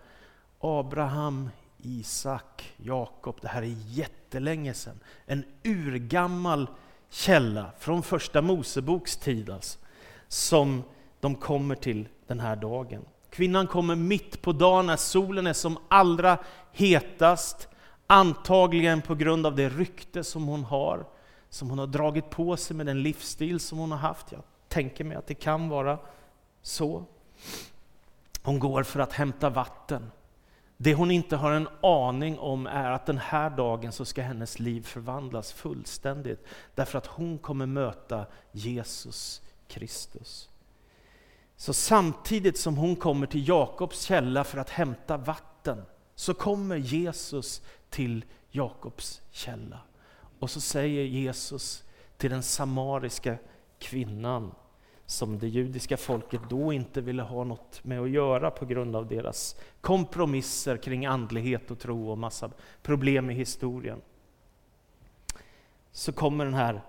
Abraham, 0.60 1.50
Isak, 1.78 2.74
Jakob. 2.78 3.38
Det 3.42 3.48
här 3.48 3.62
är 3.62 3.76
jättelänge 3.88 4.74
sedan. 4.74 5.00
En 5.26 5.46
urgammal 5.64 6.68
källa 7.10 7.72
från 7.80 8.04
första 8.04 8.42
Moseboks 8.42 9.18
tid 9.18 9.50
alltså, 9.50 9.80
som 10.28 10.84
de 11.20 11.36
kommer 11.36 11.76
till 11.76 12.08
den 12.28 12.40
här 12.40 12.56
dagen. 12.56 13.06
Kvinnan 13.30 13.68
kommer 13.68 13.96
mitt 13.96 14.42
på 14.42 14.52
dagen 14.52 14.86
när 14.86 14.96
solen 14.96 15.48
är 15.48 15.54
som 15.54 15.78
allra 15.88 16.38
hetast, 16.72 17.68
antagligen 18.08 19.02
på 19.02 19.16
grund 19.16 19.46
av 19.46 19.56
det 19.56 19.70
rykte 19.70 20.24
som 20.24 20.48
hon 20.48 20.64
har, 20.64 21.06
som 21.50 21.70
hon 21.70 21.80
har 21.80 21.88
dragit 21.88 22.30
på 22.30 22.58
sig 22.58 22.76
med 22.76 22.86
den 22.86 23.04
livsstil 23.04 23.60
som 23.60 23.78
hon 23.78 23.92
har 23.92 23.98
haft. 23.98 24.32
Jag 24.32 24.42
tänker 24.68 25.04
mig 25.04 25.18
att 25.18 25.28
det 25.28 25.34
kan 25.34 25.70
vara 25.70 26.00
så. 26.62 27.06
Hon 28.44 28.60
går 28.60 28.84
för 28.84 29.00
att 29.00 29.14
hämta 29.14 29.50
vatten. 29.50 30.12
Det 30.78 30.94
hon 30.94 31.12
inte 31.12 31.36
har 31.36 31.52
en 31.52 31.68
aning 31.82 32.40
om 32.40 32.68
är 32.68 32.92
att 32.92 33.06
den 33.06 33.18
här 33.18 33.50
dagen 33.50 33.92
så 33.92 34.06
ska 34.06 34.22
hennes 34.22 34.60
liv 34.60 34.82
förvandlas 34.82 35.54
fullständigt. 35.54 36.46
Därför 36.76 36.98
att 36.98 37.08
hon 37.08 37.38
kommer 37.38 37.66
möta 37.66 38.26
Jesus 38.52 39.42
Kristus. 39.68 40.50
Så 41.56 41.74
samtidigt 41.74 42.58
som 42.58 42.78
hon 42.78 42.96
kommer 42.96 43.28
till 43.28 43.48
Jakobs 43.48 44.02
källa 44.02 44.44
för 44.44 44.58
att 44.58 44.70
hämta 44.70 45.18
vatten, 45.18 45.86
så 46.16 46.34
kommer 46.34 46.76
Jesus 46.76 47.62
till 47.90 48.26
Jakobs 48.52 49.22
källa. 49.32 49.80
Och 50.40 50.50
så 50.50 50.62
säger 50.62 51.04
Jesus 51.04 51.84
till 52.18 52.30
den 52.30 52.44
samariska 52.44 53.38
kvinnan, 53.80 54.56
som 55.06 55.40
det 55.40 55.48
judiska 55.48 55.98
folket 55.98 56.42
då 56.50 56.74
inte 56.74 57.02
ville 57.02 57.22
ha 57.22 57.44
något 57.44 57.84
med 57.84 58.00
att 58.00 58.10
göra 58.10 58.52
på 58.52 58.66
grund 58.66 58.96
av 58.96 59.08
deras 59.08 59.56
kompromisser 59.82 60.78
kring 60.78 61.06
andlighet 61.06 61.72
och 61.72 61.80
tro 61.80 62.10
och 62.10 62.18
massa 62.18 62.52
problem 62.82 63.30
i 63.30 63.34
historien. 63.34 64.02
Så 65.92 66.12
kommer 66.12 66.46
den 66.46 66.54
här, 66.54 66.82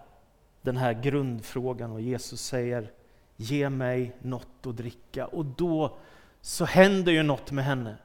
den 0.62 0.76
här 0.76 1.02
grundfrågan 1.02 1.92
och 1.92 2.00
Jesus 2.00 2.40
säger 2.40 2.90
ge 3.36 3.70
mig 3.70 4.16
något 4.22 4.66
att 4.66 4.76
dricka. 4.76 5.26
Och 5.26 5.44
då 5.44 5.96
så 6.40 6.64
händer 6.64 7.12
ju 7.12 7.22
något 7.22 7.50
med 7.50 7.64
henne. 7.64 7.96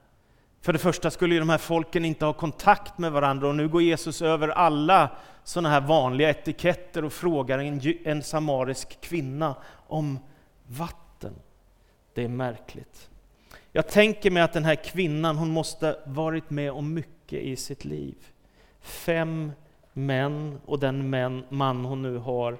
För 0.61 0.73
det 0.73 0.79
första 0.79 1.11
skulle 1.11 1.33
ju 1.33 1.39
de 1.39 1.49
här 1.49 1.57
folken 1.57 2.05
inte 2.05 2.25
ha 2.25 2.33
kontakt 2.33 2.97
med 2.97 3.11
varandra 3.11 3.47
och 3.47 3.55
nu 3.55 3.67
går 3.67 3.81
Jesus 3.81 4.21
över 4.21 4.47
alla 4.47 5.09
sådana 5.43 5.69
här 5.69 5.81
vanliga 5.81 6.29
etiketter 6.29 7.05
och 7.05 7.13
frågar 7.13 7.59
en, 7.59 7.81
en 8.03 8.23
samarisk 8.23 9.01
kvinna 9.01 9.55
om 9.87 10.19
vatten. 10.67 11.33
Det 12.13 12.23
är 12.23 12.27
märkligt. 12.27 13.09
Jag 13.71 13.87
tänker 13.87 14.31
mig 14.31 14.43
att 14.43 14.53
den 14.53 14.65
här 14.65 14.75
kvinnan, 14.75 15.37
hon 15.37 15.49
måste 15.49 15.99
varit 16.05 16.49
med 16.49 16.71
om 16.71 16.93
mycket 16.93 17.41
i 17.41 17.55
sitt 17.55 17.85
liv. 17.85 18.15
Fem 18.81 19.51
män 19.93 20.59
och 20.65 20.79
den 20.79 21.09
män, 21.09 21.43
man 21.49 21.85
hon 21.85 22.01
nu 22.01 22.17
har 22.17 22.53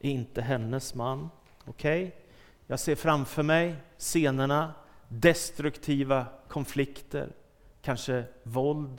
är 0.00 0.10
inte 0.10 0.42
hennes 0.42 0.94
man. 0.94 1.30
Okej? 1.64 2.04
Okay? 2.06 2.18
Jag 2.66 2.80
ser 2.80 2.94
framför 2.94 3.42
mig 3.42 3.74
scenerna, 3.98 4.74
destruktiva 5.08 6.26
konflikter, 6.48 7.32
kanske 7.82 8.24
våld, 8.42 8.98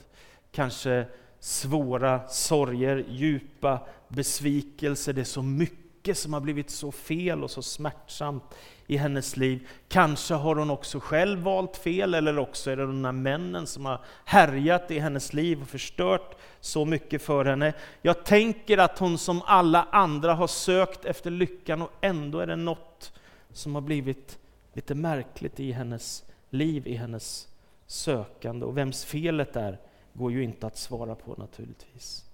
kanske 0.51 1.05
svåra 1.39 2.27
sorger, 2.27 3.05
djupa 3.09 3.79
besvikelser. 4.07 5.13
Det 5.13 5.21
är 5.21 5.25
så 5.25 5.41
mycket 5.41 6.17
som 6.17 6.33
har 6.33 6.41
blivit 6.41 6.69
så 6.69 6.91
fel 6.91 7.43
och 7.43 7.51
så 7.51 7.61
smärtsamt 7.61 8.43
i 8.87 8.97
hennes 8.97 9.37
liv. 9.37 9.67
Kanske 9.87 10.33
har 10.33 10.55
hon 10.55 10.69
också 10.69 10.99
själv 10.99 11.39
valt 11.39 11.77
fel, 11.77 12.13
eller 12.13 12.39
också 12.39 12.71
är 12.71 12.77
det 12.77 12.85
de 12.85 13.05
här 13.05 13.11
männen 13.11 13.67
som 13.67 13.85
har 13.85 14.01
härjat 14.25 14.91
i 14.91 14.99
hennes 14.99 15.33
liv 15.33 15.61
och 15.61 15.67
förstört 15.67 16.35
så 16.59 16.85
mycket 16.85 17.21
för 17.21 17.45
henne. 17.45 17.73
Jag 18.01 18.25
tänker 18.25 18.77
att 18.77 18.99
hon 18.99 19.17
som 19.17 19.41
alla 19.45 19.87
andra 19.91 20.33
har 20.33 20.47
sökt 20.47 21.05
efter 21.05 21.31
lyckan 21.31 21.81
och 21.81 21.91
ändå 22.01 22.39
är 22.39 22.47
det 22.47 22.55
något 22.55 23.13
som 23.51 23.75
har 23.75 23.81
blivit 23.81 24.39
lite 24.73 24.95
märkligt 24.95 25.59
i 25.59 25.71
hennes 25.71 26.23
liv, 26.49 26.87
i 26.87 26.95
hennes 26.95 27.47
sökande. 27.87 28.65
Och 28.65 28.77
vems 28.77 29.05
felet 29.05 29.55
är 29.55 29.79
går 30.13 30.31
ju 30.31 30.43
inte 30.43 30.67
att 30.67 30.77
svara 30.77 31.15
på 31.15 31.35
naturligtvis. 31.37 32.25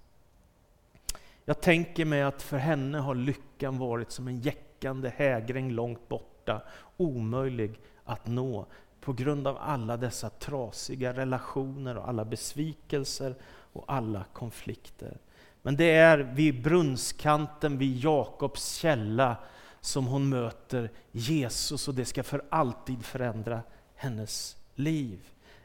Jag 1.45 1.61
tänker 1.61 2.05
mig 2.05 2.21
att 2.21 2.41
för 2.41 2.57
henne 2.57 2.97
har 2.97 3.15
lyckan 3.15 3.77
varit 3.77 4.11
som 4.11 4.27
en 4.27 4.39
jäckande 4.39 5.11
hägring 5.15 5.71
långt 5.71 6.09
borta, 6.09 6.61
omöjlig 6.97 7.79
att 8.03 8.27
nå 8.27 8.65
på 9.01 9.13
grund 9.13 9.47
av 9.47 9.57
alla 9.57 9.97
dessa 9.97 10.29
trasiga 10.29 11.13
relationer 11.13 11.97
och 11.97 12.09
alla 12.09 12.25
besvikelser 12.25 13.35
och 13.73 13.83
alla 13.87 14.25
konflikter. 14.33 15.17
Men 15.61 15.77
det 15.77 15.91
är 15.91 16.17
vid 16.17 16.63
brunnskanten, 16.63 17.77
vid 17.77 17.97
Jakobs 17.97 18.75
källa, 18.75 19.37
som 19.81 20.07
hon 20.07 20.29
möter 20.29 20.91
Jesus 21.11 21.87
och 21.87 21.95
det 21.95 22.05
ska 22.05 22.23
för 22.23 22.45
alltid 22.49 23.05
förändra 23.05 23.61
hennes 23.95 24.57
liv. 24.75 25.19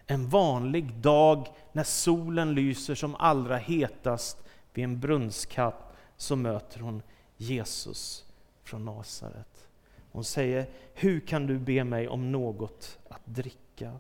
En 0.07 0.29
vanlig 0.29 0.95
dag 0.95 1.49
när 1.73 1.85
solen 1.85 2.55
lyser 2.55 2.95
som 2.95 3.15
allra 3.15 3.57
hetast 3.57 4.45
vid 4.73 4.85
en 4.85 5.01
brunnskatt 5.01 5.93
så 6.17 6.37
möter 6.37 6.81
hon 6.81 7.03
Jesus 7.37 8.25
från 8.63 8.85
Nasaret. 8.85 9.69
Hon 10.13 10.25
säger, 10.25 10.71
hur 10.95 11.21
kan 11.21 11.47
du 11.47 11.59
be 11.59 11.85
mig 11.85 12.09
om 12.09 12.33
något 12.33 12.99
att 13.09 13.27
dricka? 13.27 13.93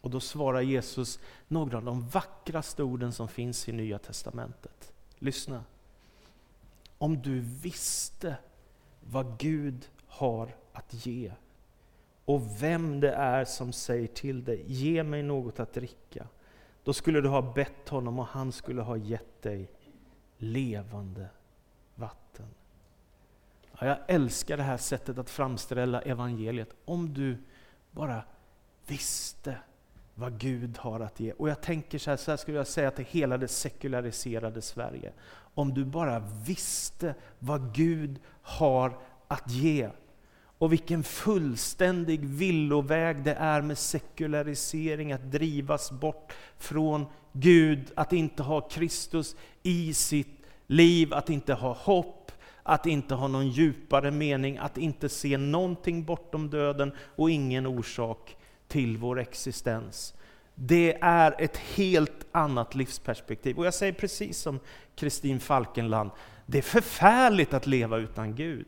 Och 0.00 0.10
då 0.10 0.20
svarar 0.20 0.60
Jesus 0.60 1.18
några 1.48 1.76
av 1.76 1.84
de 1.84 2.08
vackraste 2.08 2.82
orden 2.82 3.12
som 3.12 3.28
finns 3.28 3.68
i 3.68 3.72
Nya 3.72 3.98
Testamentet. 3.98 4.92
Lyssna. 5.18 5.64
Om 6.98 7.22
du 7.22 7.40
visste 7.40 8.36
vad 9.00 9.38
Gud 9.38 9.88
har 10.06 10.56
att 10.72 11.06
ge 11.06 11.32
och 12.28 12.62
vem 12.62 13.00
det 13.00 13.12
är 13.12 13.44
som 13.44 13.72
säger 13.72 14.06
till 14.06 14.44
dig, 14.44 14.64
ge 14.66 15.02
mig 15.02 15.22
något 15.22 15.60
att 15.60 15.72
dricka, 15.72 16.26
då 16.84 16.92
skulle 16.92 17.20
du 17.20 17.28
ha 17.28 17.52
bett 17.52 17.88
honom 17.88 18.18
och 18.18 18.26
han 18.26 18.52
skulle 18.52 18.82
ha 18.82 18.96
gett 18.96 19.42
dig 19.42 19.70
levande 20.38 21.28
vatten. 21.94 22.46
Ja, 23.80 23.86
jag 23.86 23.98
älskar 24.06 24.56
det 24.56 24.62
här 24.62 24.76
sättet 24.76 25.18
att 25.18 25.30
framställa 25.30 26.02
evangeliet. 26.02 26.74
Om 26.84 27.14
du 27.14 27.38
bara 27.90 28.22
visste 28.86 29.56
vad 30.14 30.38
Gud 30.38 30.78
har 30.78 31.00
att 31.00 31.20
ge. 31.20 31.32
Och 31.32 31.48
jag 31.48 31.60
tänker 31.60 31.98
så 31.98 32.10
här, 32.10 32.16
så 32.16 32.30
här 32.30 32.36
skulle 32.36 32.56
jag 32.56 32.66
säga 32.66 32.90
till 32.90 33.04
hela 33.04 33.38
det 33.38 33.48
sekulariserade 33.48 34.62
Sverige. 34.62 35.12
Om 35.54 35.74
du 35.74 35.84
bara 35.84 36.18
visste 36.18 37.14
vad 37.38 37.74
Gud 37.74 38.20
har 38.42 38.98
att 39.28 39.50
ge. 39.50 39.90
Och 40.58 40.72
vilken 40.72 41.02
fullständig 41.02 42.24
villoväg 42.24 43.24
det 43.24 43.34
är 43.34 43.62
med 43.62 43.78
sekularisering, 43.78 45.12
att 45.12 45.30
drivas 45.32 45.90
bort 45.90 46.32
från 46.58 47.06
Gud, 47.32 47.92
att 47.94 48.12
inte 48.12 48.42
ha 48.42 48.60
Kristus 48.60 49.36
i 49.62 49.94
sitt 49.94 50.42
liv, 50.66 51.14
att 51.14 51.30
inte 51.30 51.54
ha 51.54 51.72
hopp, 51.72 52.32
att 52.62 52.86
inte 52.86 53.14
ha 53.14 53.28
någon 53.28 53.48
djupare 53.48 54.10
mening, 54.10 54.58
att 54.58 54.78
inte 54.78 55.08
se 55.08 55.36
någonting 55.36 56.04
bortom 56.04 56.50
döden 56.50 56.92
och 57.16 57.30
ingen 57.30 57.66
orsak 57.66 58.36
till 58.68 58.96
vår 58.96 59.18
existens. 59.18 60.14
Det 60.54 60.98
är 61.00 61.34
ett 61.38 61.56
helt 61.56 62.26
annat 62.32 62.74
livsperspektiv. 62.74 63.58
Och 63.58 63.66
jag 63.66 63.74
säger 63.74 63.92
precis 63.92 64.38
som 64.38 64.60
Kristin 64.96 65.40
Falkenland, 65.40 66.10
det 66.46 66.58
är 66.58 66.62
förfärligt 66.62 67.54
att 67.54 67.66
leva 67.66 67.96
utan 67.96 68.34
Gud. 68.34 68.66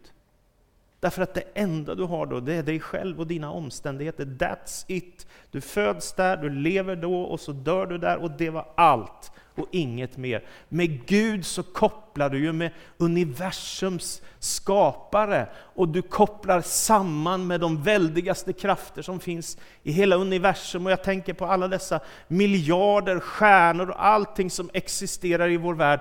Därför 1.01 1.23
att 1.23 1.35
det 1.35 1.45
enda 1.55 1.95
du 1.95 2.05
har 2.05 2.27
då, 2.27 2.41
det 2.41 2.55
är 2.55 2.63
dig 2.63 2.81
själv 2.81 3.21
och 3.21 3.27
dina 3.27 3.51
omständigheter. 3.51 4.25
That's 4.25 4.85
it. 4.89 5.27
Du 5.51 5.61
föds 5.61 6.13
där, 6.13 6.37
du 6.37 6.51
lever 6.51 6.97
då 6.97 7.23
och 7.23 7.41
så 7.41 7.53
dör 7.53 7.87
du 7.87 7.99
där 7.99 8.17
och 8.17 8.31
det 8.31 8.51
var 8.51 8.67
allt 8.75 9.33
och 9.55 9.67
inget 9.71 10.17
mer. 10.17 10.45
Med 10.69 11.07
Gud 11.07 11.47
så 11.47 11.63
kopplar 11.63 12.31
du 12.31 12.39
ju 12.39 12.53
med 12.53 12.71
universums 12.99 14.23
skapare 14.39 15.49
och 15.57 15.89
du 15.89 16.03
kopplar 16.03 16.61
samman 16.61 17.47
med 17.47 17.61
de 17.61 17.83
väldigaste 17.83 18.53
krafter 18.53 19.03
som 19.03 19.21
finns 19.21 19.59
i 19.83 19.93
hela 19.93 20.17
universum. 20.17 20.87
Och 20.87 20.93
jag 20.93 21.05
tänker 21.05 21.33
på 21.33 21.47
alla 21.47 21.69
dessa 21.69 22.01
miljarder 22.29 23.21
stjärnor 23.21 23.91
och 23.91 24.07
allting 24.07 24.51
som 24.51 24.71
existerar 24.73 25.49
i 25.49 25.57
vår 25.57 25.75
värld. 25.75 26.01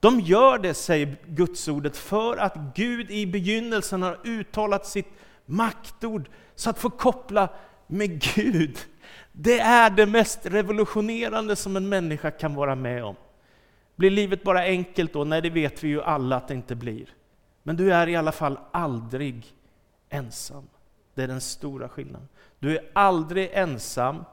De 0.00 0.20
gör 0.20 0.58
det, 0.58 0.74
säger 0.74 1.16
Gudsordet, 1.26 1.96
för 1.96 2.36
att 2.36 2.56
Gud 2.74 3.10
i 3.10 3.26
begynnelsen 3.26 4.02
har 4.02 4.18
uttalat 4.24 4.86
sitt 4.86 5.08
maktord, 5.46 6.28
så 6.54 6.70
att 6.70 6.78
få 6.78 6.90
koppla 6.90 7.48
med 7.86 8.22
Gud. 8.34 8.78
Det 9.32 9.58
är 9.58 9.90
det 9.90 10.06
mest 10.06 10.46
revolutionerande 10.46 11.56
som 11.56 11.76
en 11.76 11.88
människa 11.88 12.30
kan 12.30 12.54
vara 12.54 12.74
med 12.74 13.04
om. 13.04 13.16
Blir 13.96 14.10
livet 14.10 14.42
bara 14.42 14.60
enkelt 14.60 15.12
då? 15.12 15.24
Nej, 15.24 15.42
det 15.42 15.50
vet 15.50 15.84
vi 15.84 15.88
ju 15.88 16.02
alla 16.02 16.36
att 16.36 16.48
det 16.48 16.54
inte 16.54 16.74
blir. 16.74 17.14
Men 17.62 17.76
du 17.76 17.92
är 17.92 18.06
i 18.06 18.16
alla 18.16 18.32
fall 18.32 18.58
aldrig 18.72 19.54
ensam. 20.08 20.68
Det 21.14 21.22
är 21.22 21.28
den 21.28 21.40
stora 21.40 21.88
skillnaden. 21.88 22.28
Du 22.58 22.76
är 22.78 22.90
aldrig 22.92 23.50
ensam 23.52 24.24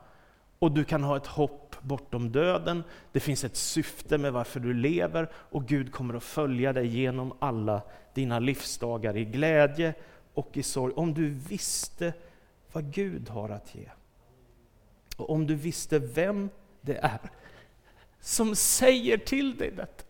och 0.60 0.72
du 0.72 0.84
kan 0.84 1.04
ha 1.04 1.18
ett 1.18 1.28
hopp 1.28 1.63
bortom 1.84 2.32
döden. 2.32 2.84
Det 3.12 3.20
finns 3.20 3.44
ett 3.44 3.56
syfte 3.56 4.18
med 4.18 4.34
varför 4.34 4.60
du 4.60 4.74
lever 4.74 5.30
och 5.34 5.66
Gud 5.66 5.92
kommer 5.92 6.14
att 6.14 6.24
följa 6.24 6.74
dig 6.74 6.88
genom 6.88 7.34
alla 7.40 7.82
dina 8.14 8.40
livsdagar 8.40 9.18
i 9.18 9.26
glädje 9.26 9.94
och 10.34 10.58
i 10.58 10.64
sorg. 10.64 10.94
Om 10.94 11.14
du 11.14 11.30
visste 11.30 12.14
vad 12.72 12.94
Gud 12.94 13.30
har 13.30 13.50
att 13.50 13.76
ge. 13.76 13.90
Och 15.18 15.30
om 15.30 15.48
du 15.48 15.56
visste 15.56 16.00
vem 16.00 16.50
det 16.82 16.98
är 16.98 17.20
som 18.24 18.56
säger 18.56 19.18
till 19.18 19.58
dig 19.58 19.72
detta. 19.72 20.04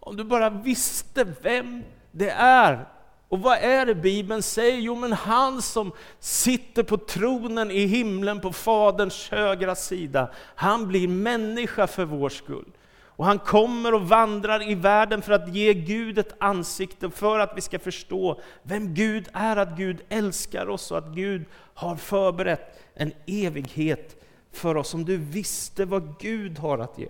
Om 0.00 0.16
du 0.16 0.24
bara 0.24 0.50
visste 0.50 1.24
vem 1.42 1.82
det 2.10 2.30
är. 2.30 2.88
Och 3.34 3.40
vad 3.40 3.58
är 3.58 3.86
det 3.86 3.94
Bibeln 3.94 4.42
säger? 4.42 4.78
Jo, 4.78 4.94
men 4.94 5.12
han 5.12 5.62
som 5.62 5.92
sitter 6.20 6.82
på 6.82 6.96
tronen 6.96 7.70
i 7.70 7.86
himlen 7.86 8.40
på 8.40 8.52
Faderns 8.52 9.30
högra 9.30 9.74
sida, 9.74 10.30
han 10.54 10.88
blir 10.88 11.08
människa 11.08 11.86
för 11.86 12.04
vår 12.04 12.28
skull. 12.28 12.70
Och 13.04 13.24
han 13.24 13.38
kommer 13.38 13.94
och 13.94 14.08
vandrar 14.08 14.70
i 14.70 14.74
världen 14.74 15.22
för 15.22 15.32
att 15.32 15.54
ge 15.54 15.74
Gud 15.74 16.18
ett 16.18 16.34
ansikte, 16.38 17.10
för 17.10 17.38
att 17.38 17.52
vi 17.56 17.60
ska 17.60 17.78
förstå 17.78 18.40
vem 18.62 18.94
Gud 18.94 19.28
är, 19.32 19.56
att 19.56 19.76
Gud 19.76 20.00
älskar 20.08 20.68
oss 20.68 20.90
och 20.90 20.98
att 20.98 21.08
Gud 21.08 21.44
har 21.74 21.96
förberett 21.96 22.80
en 22.94 23.12
evighet 23.26 24.24
för 24.52 24.76
oss. 24.76 24.94
Om 24.94 25.04
du 25.04 25.16
visste 25.16 25.84
vad 25.84 26.18
Gud 26.18 26.58
har 26.58 26.78
att 26.78 26.98
ge. 26.98 27.08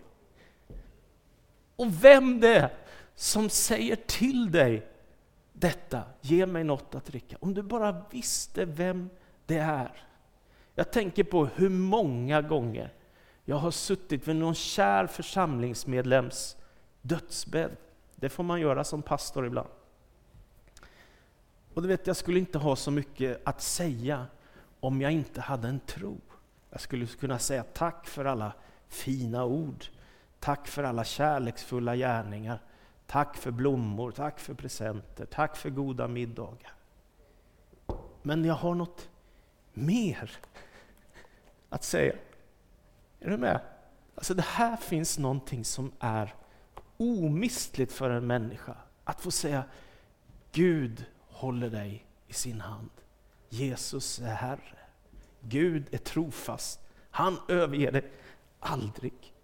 Och 1.77 2.05
vem 2.05 2.41
det 2.41 2.57
är 2.57 2.71
som 3.15 3.49
säger 3.49 3.97
till 3.97 4.53
dig 4.53 4.94
detta, 5.65 6.03
ge 6.21 6.47
mig 6.47 6.65
något 6.65 6.95
att 6.95 7.05
dricka. 7.05 7.37
Om 7.41 7.55
du 7.55 7.63
bara 7.63 8.05
visste 8.11 8.65
vem 8.65 9.11
det 9.47 9.59
är. 9.59 10.07
Jag 10.75 10.93
tänker 10.93 11.25
på 11.25 11.47
hur 11.47 11.69
många 11.69 12.43
gånger 12.43 12.93
jag 13.45 13.57
har 13.57 13.71
suttit 13.71 14.29
vid 14.29 14.37
någon 14.37 14.55
kär 14.55 15.07
församlingsmedlems 15.07 16.57
dödsbädd. 17.03 17.77
Det 18.17 18.29
får 18.29 18.45
man 18.45 18.61
göra 18.61 18.85
som 18.85 19.03
pastor 19.03 19.47
ibland. 19.47 19.69
Och 21.75 21.83
du 21.83 21.89
vet, 21.89 22.07
jag 22.07 22.17
skulle 22.17 22.39
inte 22.39 22.59
ha 22.59 22.77
så 22.77 22.91
mycket 22.91 23.41
att 23.45 23.63
säga 23.63 24.27
om 24.81 25.01
jag 25.01 25.13
inte 25.13 25.41
hade 25.41 25.69
en 25.69 25.81
tro. 25.81 26.21
Jag 26.71 26.81
skulle 26.81 27.07
kunna 27.07 27.39
säga 27.39 27.63
tack 27.63 28.07
för 28.07 28.25
alla 28.25 28.53
fina 28.89 29.45
ord. 29.45 29.85
Tack 30.41 30.69
för 30.69 30.85
alla 30.85 31.05
kärleksfulla 31.05 31.97
gärningar. 31.97 32.61
Tack 33.07 33.37
för 33.37 33.51
blommor, 33.51 34.11
tack 34.11 34.41
för 34.41 34.55
presenter, 34.55 35.27
tack 35.27 35.57
för 35.57 35.71
goda 35.71 36.09
middagar. 36.09 36.73
Men 38.23 38.45
jag 38.45 38.55
har 38.55 38.75
något 38.75 39.09
mer 39.73 40.31
att 41.69 41.85
säga. 41.85 42.15
Är 43.21 43.31
du 43.31 43.37
med? 43.37 43.61
Alltså 44.15 44.35
det 44.35 44.43
här 44.43 44.77
finns 44.77 45.19
någonting 45.19 45.65
som 45.65 45.93
är 45.99 46.35
omistligt 46.97 47.93
för 47.93 48.11
en 48.11 48.27
människa. 48.27 48.77
Att 49.05 49.21
få 49.21 49.31
säga 49.31 49.65
Gud 50.53 51.05
håller 51.29 51.71
dig 51.71 52.07
i 52.29 52.33
sin 52.33 52.61
hand. 52.61 52.91
Jesus 53.49 54.19
är 54.19 54.35
Herre. 54.35 54.79
Gud 55.41 55.95
är 55.95 55.99
trofast. 55.99 56.81
Han 57.11 57.39
överger 57.49 57.93
dig 57.93 58.11
aldrig. 58.61 59.35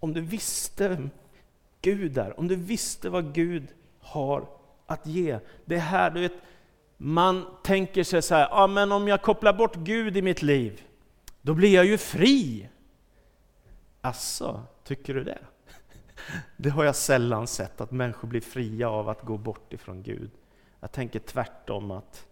Om 0.00 0.12
du 0.12 0.20
visste 0.20 1.08
Gud 1.84 2.18
är, 2.18 2.38
om 2.40 2.48
du 2.48 2.56
visste 2.56 3.10
vad 3.10 3.34
Gud 3.34 3.68
har 4.00 4.48
att 4.86 5.06
ge. 5.06 5.38
Det 5.64 5.78
här, 5.78 6.10
du 6.10 6.20
vet, 6.20 6.32
man 6.96 7.46
tänker 7.62 8.04
sig 8.04 8.22
så 8.22 8.34
här, 8.34 8.48
ja 8.50 8.66
men 8.66 8.92
om 8.92 9.08
jag 9.08 9.22
kopplar 9.22 9.52
bort 9.52 9.76
Gud 9.76 10.16
i 10.16 10.22
mitt 10.22 10.42
liv, 10.42 10.82
då 11.42 11.54
blir 11.54 11.74
jag 11.74 11.84
ju 11.84 11.98
fri. 11.98 12.68
Asså, 14.00 14.60
tycker 14.84 15.14
du 15.14 15.24
det? 15.24 15.38
Det 16.56 16.70
har 16.70 16.84
jag 16.84 16.96
sällan 16.96 17.46
sett, 17.46 17.80
att 17.80 17.90
människor 17.90 18.28
blir 18.28 18.40
fria 18.40 18.90
av 18.90 19.08
att 19.08 19.22
gå 19.22 19.36
bort 19.36 19.72
ifrån 19.72 20.02
Gud. 20.02 20.30
Jag 20.80 20.92
tänker 20.92 21.18
tvärtom 21.18 21.90
att, 21.90 22.26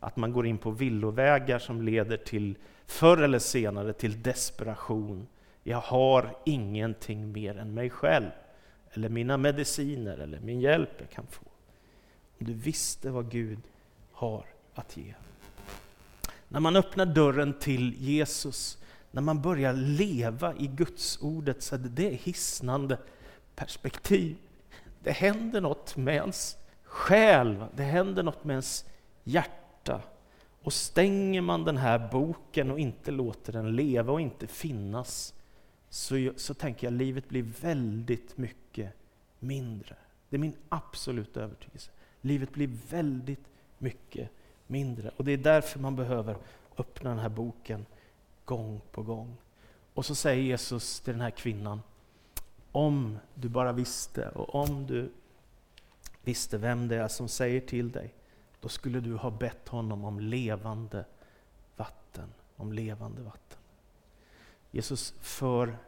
att 0.00 0.16
man 0.16 0.32
går 0.32 0.46
in 0.46 0.58
på 0.58 0.70
villovägar 0.70 1.58
som 1.58 1.82
leder 1.82 2.16
till, 2.16 2.58
förr 2.86 3.22
eller 3.22 3.38
senare, 3.38 3.92
till 3.92 4.22
desperation. 4.22 5.26
Jag 5.62 5.80
har 5.80 6.36
ingenting 6.44 7.32
mer 7.32 7.58
än 7.58 7.74
mig 7.74 7.90
själv, 7.90 8.30
eller 8.96 9.08
mina 9.08 9.36
mediciner, 9.36 10.18
eller 10.18 10.40
min 10.40 10.60
hjälp 10.60 10.90
jag 10.98 11.10
kan 11.10 11.26
få. 11.26 11.44
Om 12.38 12.46
du 12.46 12.52
visste 12.52 13.10
vad 13.10 13.30
Gud 13.30 13.58
har 14.12 14.46
att 14.74 14.96
ge. 14.96 15.14
När 16.48 16.60
man 16.60 16.76
öppnar 16.76 17.06
dörren 17.06 17.58
till 17.58 17.94
Jesus 17.98 18.78
när 19.16 19.22
man 19.22 19.42
börjar 19.42 19.72
leva 19.72 20.54
i 20.56 20.66
Guds 20.66 21.18
ordet 21.22 21.62
så 21.62 21.74
är 21.74 21.78
det 21.78 22.10
hisnande 22.10 22.98
perspektiv. 23.54 24.36
Det 25.02 25.10
händer 25.10 25.60
något 25.60 25.96
med 25.96 26.14
ens 26.14 26.56
själ, 26.82 27.64
det 27.76 27.82
händer 27.82 28.22
något 28.22 28.44
med 28.44 28.54
ens 28.54 28.84
hjärta. 29.24 30.00
Och 30.62 30.72
stänger 30.72 31.40
man 31.40 31.64
den 31.64 31.76
här 31.76 32.08
boken 32.12 32.70
och 32.70 32.78
inte 32.78 33.10
låter 33.10 33.52
den 33.52 33.76
leva 33.76 34.12
och 34.12 34.20
inte 34.20 34.46
finnas, 34.46 35.34
så, 35.88 36.32
så 36.36 36.54
tänker 36.54 36.86
jag 36.86 36.94
att 36.94 36.98
livet 36.98 37.28
blir 37.28 37.46
väldigt 37.60 38.38
mycket 38.38 38.65
mindre. 39.46 39.96
Det 40.28 40.36
är 40.36 40.40
min 40.40 40.56
absoluta 40.68 41.40
övertygelse. 41.40 41.90
Livet 42.20 42.52
blir 42.52 42.70
väldigt 42.88 43.44
mycket 43.78 44.30
mindre. 44.66 45.10
Och 45.16 45.24
det 45.24 45.32
är 45.32 45.36
därför 45.36 45.80
man 45.80 45.96
behöver 45.96 46.36
öppna 46.78 47.10
den 47.10 47.18
här 47.18 47.28
boken 47.28 47.86
gång 48.44 48.80
på 48.92 49.02
gång. 49.02 49.36
Och 49.94 50.06
så 50.06 50.14
säger 50.14 50.42
Jesus 50.42 51.00
till 51.00 51.12
den 51.12 51.20
här 51.20 51.30
kvinnan, 51.30 51.82
om 52.72 53.18
du 53.34 53.48
bara 53.48 53.72
visste 53.72 54.28
och 54.28 54.54
om 54.54 54.86
du 54.86 55.10
visste 56.24 56.58
vem 56.58 56.88
det 56.88 56.96
är 56.96 57.08
som 57.08 57.28
säger 57.28 57.60
till 57.60 57.92
dig, 57.92 58.14
då 58.60 58.68
skulle 58.68 59.00
du 59.00 59.14
ha 59.14 59.30
bett 59.30 59.68
honom 59.68 60.04
om 60.04 60.20
levande 60.20 61.04
vatten. 61.76 62.28
Om 62.56 62.72
levande 62.72 63.22
vatten. 63.22 63.58
Jesus 64.70 65.14
för 65.20 65.78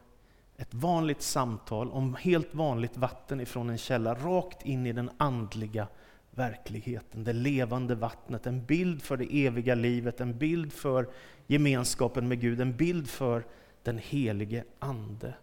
ett 0.59 0.75
vanligt 0.75 1.23
samtal 1.23 1.91
om 1.91 2.15
helt 2.15 2.55
vanligt 2.55 2.97
vatten 2.97 3.41
ifrån 3.41 3.71
en 3.71 3.79
källa, 3.79 4.15
rakt 4.15 4.67
in 4.67 4.87
i 4.87 4.93
den 4.93 5.11
andliga 5.17 5.89
verkligheten, 6.31 7.25
det 7.25 7.33
levande 7.33 7.95
vattnet, 7.95 8.47
en 8.47 8.65
bild 8.65 9.03
för 9.03 9.17
det 9.17 9.47
eviga 9.47 9.75
livet, 9.75 10.21
en 10.21 10.39
bild 10.39 10.73
för 10.73 11.09
gemenskapen 11.47 12.29
med 12.29 12.41
Gud, 12.41 12.61
en 12.61 12.77
bild 12.77 13.09
för 13.09 13.47
den 13.83 13.99
helige 13.99 14.65
Ande. 14.79 15.35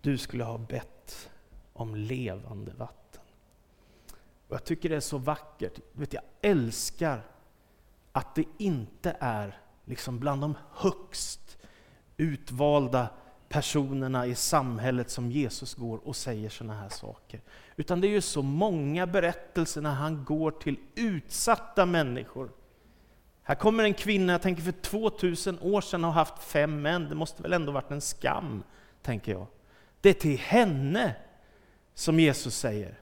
Du 0.00 0.18
skulle 0.18 0.44
ha 0.44 0.58
bett 0.58 1.30
om 1.72 1.94
levande 1.94 2.72
vatten. 2.72 3.22
Och 4.48 4.54
jag 4.54 4.64
tycker 4.64 4.88
det 4.88 4.96
är 4.96 5.00
så 5.00 5.18
vackert. 5.18 5.78
Vet, 5.92 6.12
jag 6.12 6.22
älskar 6.40 7.22
att 8.12 8.34
det 8.34 8.44
inte 8.58 9.16
är 9.20 9.58
liksom 9.84 10.18
bland 10.18 10.40
de 10.40 10.54
högst 10.72 11.58
utvalda 12.16 13.08
personerna 13.52 14.26
i 14.26 14.34
samhället 14.34 15.10
som 15.10 15.30
Jesus 15.30 15.74
går 15.74 16.08
och 16.08 16.16
säger 16.16 16.48
sådana 16.48 16.80
här 16.80 16.88
saker. 16.88 17.40
Utan 17.76 18.00
det 18.00 18.06
är 18.06 18.10
ju 18.10 18.20
så 18.20 18.42
många 18.42 19.06
berättelser 19.06 19.80
när 19.80 19.94
han 19.94 20.24
går 20.24 20.50
till 20.50 20.76
utsatta 20.94 21.86
människor. 21.86 22.50
Här 23.42 23.54
kommer 23.54 23.84
en 23.84 23.94
kvinna, 23.94 24.32
jag 24.32 24.42
tänker 24.42 24.62
för 24.62 24.72
2000 24.72 25.58
år 25.60 25.80
sedan, 25.80 26.04
har 26.04 26.12
haft 26.12 26.42
fem 26.42 26.82
män. 26.82 27.08
Det 27.08 27.14
måste 27.14 27.42
väl 27.42 27.52
ändå 27.52 27.72
varit 27.72 27.90
en 27.90 28.00
skam, 28.00 28.62
tänker 29.02 29.32
jag. 29.32 29.46
Det 30.00 30.08
är 30.08 30.14
till 30.14 30.38
henne 30.38 31.14
som 31.94 32.20
Jesus 32.20 32.56
säger, 32.56 33.00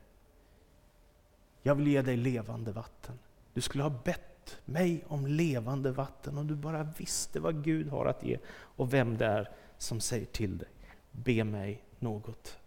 jag 1.62 1.74
vill 1.74 1.88
ge 1.88 2.02
dig 2.02 2.16
levande 2.16 2.72
vatten. 2.72 3.18
Du 3.54 3.60
skulle 3.60 3.82
ha 3.82 3.90
bett 4.04 4.60
mig 4.64 5.04
om 5.08 5.26
levande 5.26 5.92
vatten 5.92 6.38
om 6.38 6.46
du 6.46 6.54
bara 6.54 6.82
visste 6.82 7.40
vad 7.40 7.64
Gud 7.64 7.88
har 7.88 8.06
att 8.06 8.24
ge 8.24 8.38
och 8.76 8.92
vem 8.94 9.16
det 9.16 9.26
är 9.26 9.50
som 9.82 10.00
säger 10.00 10.26
till 10.26 10.58
dig, 10.58 10.68
be 11.12 11.44
mig 11.44 11.84
något. 11.98 12.58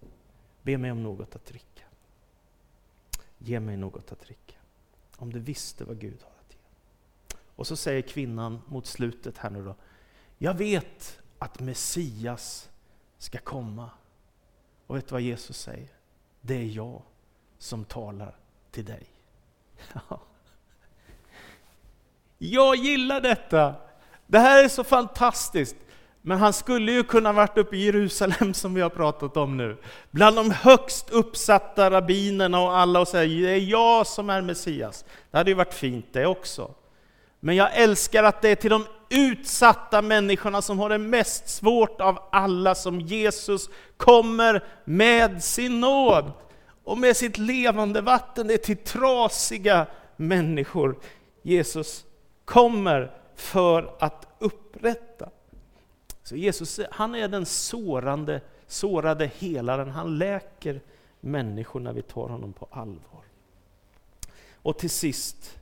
Be 0.61 0.77
mig 0.77 0.91
om 0.91 1.03
något 1.03 1.35
att 1.35 1.45
dricka. 1.45 1.83
Ge 3.37 3.59
mig 3.59 3.77
något 3.77 4.11
att 4.11 4.19
dricka. 4.19 4.55
Om 5.17 5.33
du 5.33 5.39
visste 5.39 5.83
vad 5.83 5.99
Gud 5.99 6.21
har 6.21 6.31
att 6.31 6.53
ge. 6.53 6.59
Och 7.55 7.67
så 7.67 7.75
säger 7.75 8.01
kvinnan 8.01 8.61
mot 8.67 8.85
slutet 8.85 9.37
här 9.37 9.49
nu 9.49 9.63
då, 9.63 9.75
jag 10.37 10.53
vet 10.53 11.19
att 11.39 11.59
Messias 11.59 12.69
ska 13.17 13.37
komma. 13.37 13.89
Och 14.87 14.97
vet 14.97 15.07
du 15.07 15.11
vad 15.11 15.21
Jesus 15.21 15.57
säger? 15.57 15.89
Det 16.41 16.55
är 16.55 16.65
jag 16.65 17.01
som 17.57 17.85
talar 17.85 18.37
till 18.71 18.85
dig. 18.85 19.07
Jag 22.37 22.75
gillar 22.75 23.21
detta! 23.21 23.75
Det 24.27 24.39
här 24.39 24.63
är 24.63 24.69
så 24.69 24.83
fantastiskt. 24.83 25.75
Men 26.25 26.37
han 26.37 26.53
skulle 26.53 26.91
ju 26.91 27.03
kunna 27.03 27.31
varit 27.31 27.57
uppe 27.57 27.75
i 27.75 27.85
Jerusalem 27.85 28.53
som 28.53 28.73
vi 28.73 28.81
har 28.81 28.89
pratat 28.89 29.37
om 29.37 29.57
nu. 29.57 29.77
Bland 30.11 30.35
de 30.35 30.51
högst 30.51 31.09
uppsatta 31.09 31.91
rabbinerna 31.91 32.61
och 32.61 32.77
alla 32.77 32.99
och 32.99 33.07
säga 33.07 33.47
det 33.47 33.53
är 33.53 33.69
jag 33.69 34.07
som 34.07 34.29
är 34.29 34.41
Messias. 34.41 35.05
Det 35.31 35.37
hade 35.37 35.51
ju 35.51 35.55
varit 35.55 35.73
fint 35.73 36.05
det 36.11 36.25
också. 36.25 36.71
Men 37.39 37.55
jag 37.55 37.75
älskar 37.75 38.23
att 38.23 38.41
det 38.41 38.49
är 38.49 38.55
till 38.55 38.69
de 38.69 38.85
utsatta 39.09 40.01
människorna 40.01 40.61
som 40.61 40.79
har 40.79 40.89
det 40.89 40.97
mest 40.97 41.49
svårt 41.49 42.01
av 42.01 42.19
alla 42.31 42.75
som 42.75 43.01
Jesus 43.01 43.69
kommer 43.97 44.63
med 44.85 45.43
sin 45.43 45.79
nåd 45.79 46.31
och 46.83 46.97
med 46.97 47.17
sitt 47.17 47.37
levande 47.37 48.01
vatten. 48.01 48.47
Det 48.47 48.53
är 48.53 48.57
till 48.57 48.77
trasiga 48.77 49.85
människor 50.15 50.99
Jesus 51.41 52.03
kommer 52.45 53.11
för 53.35 53.95
att 53.99 54.27
upprätta. 54.39 55.29
Så 56.23 56.35
Jesus 56.35 56.79
han 56.91 57.15
är 57.15 57.27
den 57.27 57.45
sårande, 57.45 58.41
sårade 58.67 59.25
helaren. 59.25 59.89
Han 59.89 60.17
läker 60.17 60.81
människor 61.19 61.79
när 61.79 61.93
vi 61.93 62.01
tar 62.01 62.27
honom 62.27 62.53
på 62.53 62.67
allvar. 62.71 63.23
Och 64.53 64.77
till 64.77 64.89
sist, 64.89 65.57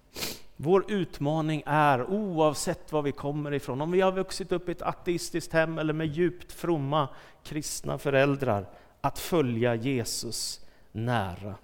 vår 0.55 0.91
utmaning 0.91 1.63
är, 1.65 2.09
oavsett 2.09 2.91
var 2.91 3.01
vi 3.01 3.11
kommer 3.11 3.53
ifrån, 3.53 3.81
om 3.81 3.91
vi 3.91 4.01
har 4.01 4.11
vuxit 4.11 4.51
upp 4.51 4.69
i 4.69 4.71
ett 4.71 4.81
ateistiskt 4.81 5.53
hem 5.53 5.77
eller 5.77 5.93
med 5.93 6.07
djupt 6.07 6.51
fromma 6.51 7.09
kristna 7.43 7.97
föräldrar, 7.97 8.69
att 9.01 9.19
följa 9.19 9.75
Jesus 9.75 10.65
nära. 10.91 11.55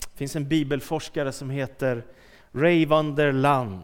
Det 0.00 0.16
finns 0.16 0.36
en 0.36 0.48
bibelforskare 0.48 1.32
som 1.32 1.50
heter 1.50 2.04
Ray 2.52 2.86
van 2.86 3.14
der 3.14 3.32
Land 3.32 3.80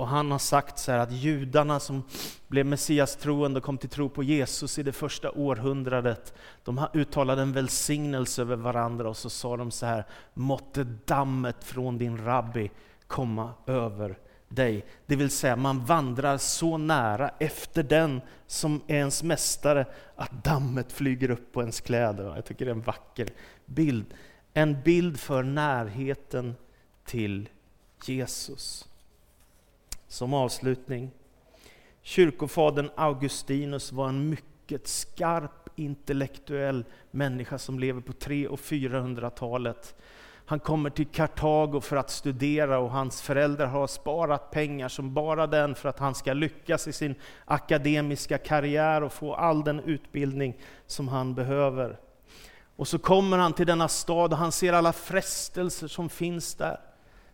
och 0.00 0.08
han 0.08 0.30
har 0.30 0.38
sagt 0.38 0.78
så 0.78 0.92
att 0.92 1.12
judarna 1.12 1.80
som 1.80 2.02
blev 2.48 2.66
Messias 2.66 3.16
troende 3.16 3.58
och 3.58 3.64
kom 3.64 3.78
till 3.78 3.88
tro 3.88 4.08
på 4.08 4.22
Jesus 4.22 4.78
i 4.78 4.82
det 4.82 4.92
första 4.92 5.30
århundradet, 5.30 6.34
de 6.64 6.86
uttalade 6.94 7.42
en 7.42 7.52
välsignelse 7.52 8.42
över 8.42 8.56
varandra 8.56 9.08
och 9.08 9.16
så 9.16 9.30
sa 9.30 9.56
de 9.56 9.70
så 9.70 9.86
här, 9.86 10.04
måtte 10.34 10.84
dammet 10.84 11.64
från 11.64 11.98
din 11.98 12.24
rabbi 12.24 12.70
komma 13.06 13.52
över 13.66 14.18
dig. 14.48 14.86
Det 15.06 15.16
vill 15.16 15.30
säga, 15.30 15.56
man 15.56 15.84
vandrar 15.84 16.38
så 16.38 16.76
nära 16.76 17.30
efter 17.38 17.82
den 17.82 18.20
som 18.46 18.80
är 18.86 18.96
ens 18.96 19.22
mästare 19.22 19.86
att 20.16 20.44
dammet 20.44 20.92
flyger 20.92 21.30
upp 21.30 21.52
på 21.52 21.60
ens 21.60 21.80
kläder. 21.80 22.34
Jag 22.34 22.44
tycker 22.44 22.64
det 22.64 22.70
är 22.70 22.74
en 22.74 22.82
vacker 22.82 23.28
bild. 23.66 24.06
En 24.52 24.82
bild 24.82 25.20
för 25.20 25.42
närheten 25.42 26.54
till 27.04 27.48
Jesus. 28.04 28.89
Som 30.10 30.34
avslutning. 30.34 31.10
Kyrkofadern 32.02 32.90
Augustinus 32.94 33.92
var 33.92 34.08
en 34.08 34.28
mycket 34.28 34.88
skarp 34.88 35.68
intellektuell 35.76 36.84
människa 37.10 37.58
som 37.58 37.78
lever 37.78 38.00
på 38.00 38.12
300 38.12 38.50
och 38.50 38.58
400-talet. 38.58 39.96
Han 40.46 40.60
kommer 40.60 40.90
till 40.90 41.06
Kartago 41.06 41.80
för 41.80 41.96
att 41.96 42.10
studera 42.10 42.78
och 42.78 42.90
hans 42.90 43.22
föräldrar 43.22 43.66
har 43.66 43.86
sparat 43.86 44.50
pengar 44.50 44.88
som 44.88 45.14
bara 45.14 45.46
den 45.46 45.74
för 45.74 45.88
att 45.88 45.98
han 45.98 46.14
ska 46.14 46.32
lyckas 46.32 46.88
i 46.88 46.92
sin 46.92 47.14
akademiska 47.44 48.38
karriär 48.38 49.02
och 49.02 49.12
få 49.12 49.34
all 49.34 49.64
den 49.64 49.80
utbildning 49.80 50.56
som 50.86 51.08
han 51.08 51.34
behöver. 51.34 51.98
Och 52.76 52.88
så 52.88 52.98
kommer 52.98 53.38
han 53.38 53.52
till 53.52 53.66
denna 53.66 53.88
stad 53.88 54.32
och 54.32 54.38
han 54.38 54.52
ser 54.52 54.72
alla 54.72 54.92
frestelser 54.92 55.88
som 55.88 56.08
finns 56.08 56.54
där 56.54 56.89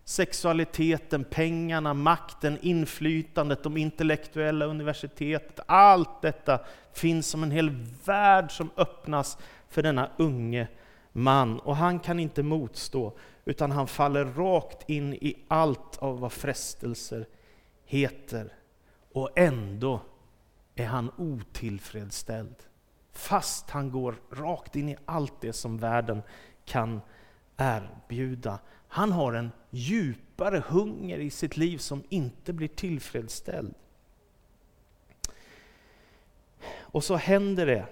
sexualiteten, 0.09 1.25
pengarna, 1.25 1.95
makten, 1.95 2.59
inflytandet, 2.63 3.63
de 3.63 3.77
intellektuella 3.77 4.65
universitetet. 4.65 5.61
Allt 5.67 6.23
detta 6.23 6.61
finns 6.93 7.27
som 7.27 7.43
en 7.43 7.51
hel 7.51 7.71
värld 8.05 8.53
som 8.53 8.71
öppnas 8.77 9.39
för 9.69 9.83
denna 9.83 10.11
unge 10.17 10.69
man. 11.13 11.59
Och 11.59 11.77
han 11.77 12.01
kan 12.01 12.21
inte 12.21 12.43
motstå, 12.43 13.13
utan 13.45 13.71
han 13.71 13.87
faller 13.87 14.25
rakt 14.25 14.91
in 14.91 15.15
i 15.15 15.45
allt 15.49 15.97
av 15.99 16.21
vad 16.21 16.33
frestelser 16.33 17.27
heter. 17.85 18.53
Och 19.13 19.39
ändå 19.39 20.01
är 20.75 20.87
han 20.87 21.11
otillfredsställd. 21.17 22.57
Fast 23.13 23.71
han 23.71 23.91
går 23.91 24.15
rakt 24.31 24.77
in 24.77 24.89
i 24.89 24.97
allt 25.05 25.41
det 25.41 25.53
som 25.53 25.79
världen 25.79 26.23
kan 26.65 27.01
erbjuda. 27.57 28.59
Han 28.89 29.13
har 29.13 29.33
en 29.33 29.53
djupare 29.71 30.63
hunger 30.69 31.19
i 31.19 31.31
sitt 31.31 31.57
liv 31.57 31.79
som 31.79 32.03
inte 32.09 32.53
blir 32.53 32.69
tillfredsställd. 32.69 33.75
Och 36.69 37.05
så 37.05 37.17
händer 37.17 37.67
det 37.67 37.87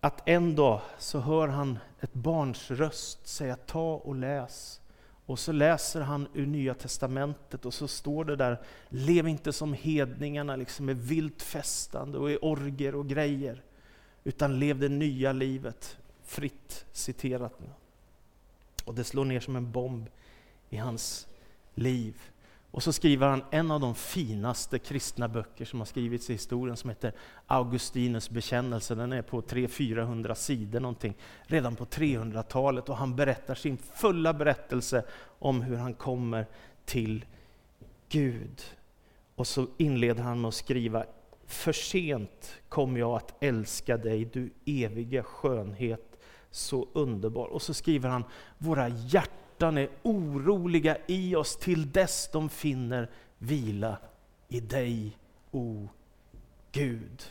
att 0.00 0.28
en 0.28 0.56
dag 0.56 0.80
så 0.98 1.18
hör 1.18 1.48
han 1.48 1.78
ett 2.00 2.12
barns 2.12 2.70
röst 2.70 3.26
säga 3.26 3.56
ta 3.56 3.94
och 3.94 4.14
läs. 4.14 4.80
Och 5.26 5.38
så 5.38 5.52
läser 5.52 6.00
han 6.00 6.28
ur 6.34 6.46
Nya 6.46 6.74
Testamentet 6.74 7.66
och 7.66 7.74
så 7.74 7.88
står 7.88 8.24
det 8.24 8.36
där, 8.36 8.60
lev 8.88 9.28
inte 9.28 9.52
som 9.52 9.72
hedningarna 9.72 10.56
liksom 10.56 10.86
med 10.86 10.96
vilt 10.96 11.42
festande 11.42 12.18
och 12.18 12.30
i 12.30 12.38
orger 12.42 12.94
och 12.94 13.08
grejer. 13.08 13.62
Utan 14.24 14.58
lev 14.58 14.78
det 14.78 14.88
nya 14.88 15.32
livet, 15.32 15.98
fritt 16.24 16.86
citerat 16.92 17.60
nu. 17.60 17.66
Och 18.90 18.96
det 18.96 19.04
slår 19.04 19.24
ner 19.24 19.40
som 19.40 19.56
en 19.56 19.72
bomb 19.72 20.08
i 20.70 20.76
hans 20.76 21.28
liv. 21.74 22.22
Och 22.70 22.82
så 22.82 22.92
skriver 22.92 23.26
han 23.26 23.44
en 23.50 23.70
av 23.70 23.80
de 23.80 23.94
finaste 23.94 24.78
kristna 24.78 25.28
böcker 25.28 25.64
som 25.64 25.78
har 25.78 25.86
skrivits 25.86 26.30
i 26.30 26.32
historien 26.32 26.76
som 26.76 26.90
heter 26.90 27.12
Augustinus 27.46 28.30
bekännelse. 28.30 28.94
Den 28.94 29.12
är 29.12 29.22
på 29.22 29.40
300-400 29.40 30.34
sidor 30.34 30.80
någonting, 30.80 31.14
redan 31.42 31.76
på 31.76 31.84
300-talet 31.84 32.88
och 32.88 32.96
han 32.96 33.16
berättar 33.16 33.54
sin 33.54 33.78
fulla 33.78 34.34
berättelse 34.34 35.04
om 35.38 35.62
hur 35.62 35.76
han 35.76 35.94
kommer 35.94 36.46
till 36.84 37.24
Gud. 38.08 38.62
Och 39.34 39.46
så 39.46 39.66
inleder 39.78 40.22
han 40.22 40.40
med 40.40 40.48
att 40.48 40.54
skriva 40.54 41.04
För 41.46 41.72
sent 41.72 42.60
kom 42.68 42.96
jag 42.96 43.16
att 43.16 43.42
älska 43.42 43.96
dig, 43.96 44.24
du 44.24 44.50
eviga 44.66 45.22
skönhet 45.22 46.09
så 46.50 46.88
underbar. 46.92 47.46
Och 47.46 47.62
så 47.62 47.74
skriver 47.74 48.08
han, 48.08 48.24
våra 48.58 48.88
hjärtan 48.88 49.78
är 49.78 49.88
oroliga 50.02 50.96
i 51.06 51.36
oss 51.36 51.56
till 51.56 51.92
dess 51.92 52.28
de 52.32 52.48
finner 52.48 53.10
vila 53.38 53.98
i 54.48 54.60
dig, 54.60 55.16
o 55.50 55.88
Gud. 56.72 57.22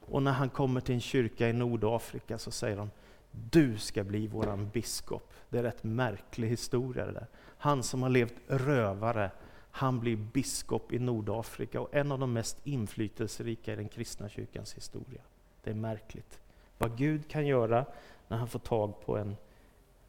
Och 0.00 0.22
när 0.22 0.32
han 0.32 0.48
kommer 0.48 0.80
till 0.80 0.94
en 0.94 1.00
kyrka 1.00 1.48
i 1.48 1.52
Nordafrika 1.52 2.38
så 2.38 2.50
säger 2.50 2.76
de, 2.76 2.90
du 3.30 3.78
ska 3.78 4.04
bli 4.04 4.26
våran 4.26 4.68
biskop. 4.68 5.32
Det 5.48 5.58
är 5.58 5.62
rätt 5.62 5.84
märklig 5.84 6.48
historia 6.48 7.06
det 7.06 7.12
där. 7.12 7.26
Han 7.58 7.82
som 7.82 8.02
har 8.02 8.08
levt 8.08 8.34
rövare, 8.46 9.30
han 9.70 10.00
blir 10.00 10.16
biskop 10.16 10.92
i 10.92 10.98
Nordafrika 10.98 11.80
och 11.80 11.94
en 11.94 12.12
av 12.12 12.18
de 12.18 12.32
mest 12.32 12.66
inflytelserika 12.66 13.72
i 13.72 13.76
den 13.76 13.88
kristna 13.88 14.28
kyrkans 14.28 14.74
historia. 14.74 15.20
Det 15.62 15.70
är 15.70 15.74
märkligt. 15.74 16.40
Vad 16.78 16.98
Gud 16.98 17.28
kan 17.28 17.46
göra 17.46 17.86
när 18.30 18.36
han 18.36 18.48
får 18.48 18.58
tag 18.58 19.00
på 19.06 19.16
en 19.16 19.36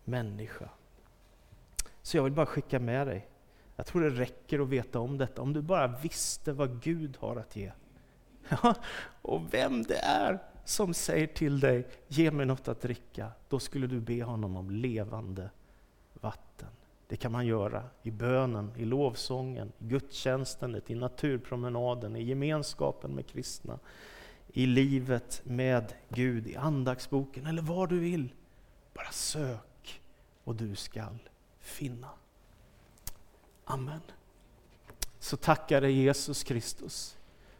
människa. 0.03 0.69
Så 2.01 2.17
jag 2.17 2.23
vill 2.23 2.33
bara 2.33 2.45
skicka 2.45 2.79
med 2.79 3.07
dig. 3.07 3.27
Jag 3.75 3.85
tror 3.85 4.01
det 4.01 4.09
räcker 4.09 4.59
att 4.59 4.67
veta 4.67 4.99
om 4.99 5.17
detta. 5.17 5.41
Om 5.41 5.53
du 5.53 5.61
bara 5.61 5.87
visste 5.87 6.53
vad 6.53 6.81
Gud 6.81 7.17
har 7.19 7.35
att 7.35 7.55
ge. 7.55 7.71
Ja, 8.63 8.75
och 9.21 9.53
vem 9.53 9.83
det 9.83 9.97
är 9.97 10.39
som 10.65 10.93
säger 10.93 11.27
till 11.27 11.59
dig, 11.59 11.87
ge 12.07 12.31
mig 12.31 12.45
något 12.45 12.67
att 12.67 12.81
dricka. 12.81 13.31
Då 13.49 13.59
skulle 13.59 13.87
du 13.87 13.99
be 13.99 14.23
honom 14.23 14.57
om 14.57 14.69
levande 14.69 15.49
vatten. 16.13 16.69
Det 17.07 17.15
kan 17.15 17.31
man 17.31 17.45
göra 17.45 17.83
i 18.03 18.11
bönen, 18.11 18.71
i 18.77 18.85
lovsången, 18.85 19.71
i 19.79 19.85
gudstjänsten, 19.85 20.81
i 20.87 20.95
naturpromenaden, 20.95 22.15
i 22.15 22.23
gemenskapen 22.23 23.15
med 23.15 23.27
kristna, 23.27 23.79
i 24.53 24.65
livet 24.65 25.41
med 25.43 25.93
Gud, 26.09 26.47
i 26.47 26.55
andaktsboken 26.55 27.45
eller 27.45 27.61
vad 27.61 27.89
du 27.89 27.99
vill. 27.99 28.33
Bara 28.93 29.11
sök 29.11 30.01
och 30.43 30.55
du 30.55 30.75
skall 30.75 31.17
finna. 31.59 32.09
Amen. 33.65 34.01
Så 35.19 35.37
tackar 35.37 35.81
dig 35.81 35.91
Jesus 35.91 36.43
Kristus 36.43 37.17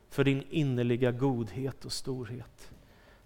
för 0.09 0.23
din 0.23 0.43
innerliga 0.49 1.11
godhet 1.11 1.85
och 1.85 1.91
storhet. 1.91 2.71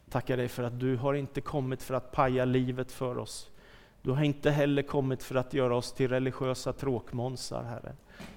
Tackar 0.10 0.38
dig 0.38 0.48
för 0.48 0.64
att 0.64 0.80
du 0.80 0.96
har 0.96 1.14
inte 1.14 1.42
kommit 1.42 1.84
för 1.84 1.94
att 1.94 2.12
paja 2.12 2.46
livet 2.46 2.92
för 2.92 3.18
oss. 3.18 3.50
Du 4.06 4.12
har 4.12 4.24
inte 4.24 4.52
heller 4.52 4.82
kommit 4.82 5.24
för 5.24 5.36
att 5.36 5.54
göra 5.54 5.76
oss 5.76 5.94
till 5.94 6.10
religiösa 6.10 6.74
tråkmånsar, 6.74 7.64
Herre. 7.64 7.94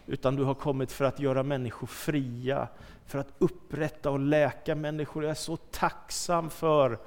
Utan 0.07 0.37
du 0.37 0.45
har 0.45 0.55
kommit 0.55 0.93
för 0.93 1.05
att 1.05 1.21
göra 1.21 1.43
människor 1.43 1.87
fria, 1.87 2.69
för 3.07 3.19
att 3.19 3.33
upprätta 3.39 4.11
och 4.11 4.19
läka 4.19 4.75
människor. 4.75 5.23
Jag 5.23 5.31
är 5.31 5.35
så 5.35 5.57
tacksam 5.57 6.51
för 6.51 6.99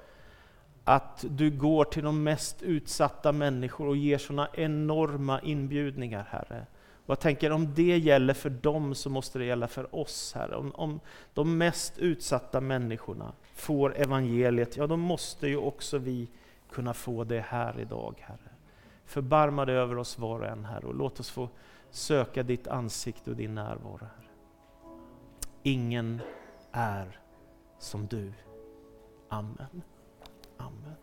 att 0.84 1.26
du 1.30 1.52
går 1.52 1.86
till 1.86 2.04
de 2.04 2.24
mest 2.24 2.62
utsatta 2.62 3.32
människor 3.32 3.88
och 3.88 3.98
ger 3.98 4.18
sådana 4.18 4.50
enorma 4.54 5.42
inbjudningar, 5.42 6.28
Herre. 6.30 6.66
Och 7.06 7.10
jag 7.10 7.20
tänker 7.20 7.52
om 7.52 7.74
det 7.74 7.98
gäller 7.98 8.34
för 8.34 8.50
dem 8.50 8.96
så 8.96 9.10
måste 9.10 9.40
det 9.40 9.46
gälla 9.46 9.68
för 9.68 9.96
oss, 9.96 10.34
Herre. 10.36 10.56
Om, 10.56 10.72
om 10.76 11.00
de 11.34 11.58
mest 11.58 11.98
utsatta 11.98 12.62
människorna 12.62 13.34
får 13.56 13.96
evangeliet, 13.98 14.78
ja 14.78 14.88
då 14.88 14.98
måste 14.98 15.48
ju 15.48 15.58
också 15.58 15.98
vi 15.98 16.28
kunna 16.72 16.94
få 16.94 17.24
det 17.24 17.46
här 17.48 17.80
idag, 17.80 18.16
Herre. 18.20 18.51
Förbarma 19.12 19.66
dig 19.66 19.76
över 19.76 19.98
oss 19.98 20.18
var 20.18 20.40
och 20.40 20.46
en, 20.46 20.66
här 20.66 20.86
och 20.86 20.96
låt 20.96 21.20
oss 21.20 21.30
få 21.30 21.50
söka 21.90 22.44
ditt 22.44 22.68
ansikte 22.68 23.30
och 23.30 23.36
din 23.36 23.56
närvaro, 23.56 24.00
Herre. 24.02 24.30
Ingen 25.64 26.22
är 26.72 27.20
som 27.80 28.08
du. 28.08 28.34
Amen. 29.30 29.82
Amen. 30.58 30.96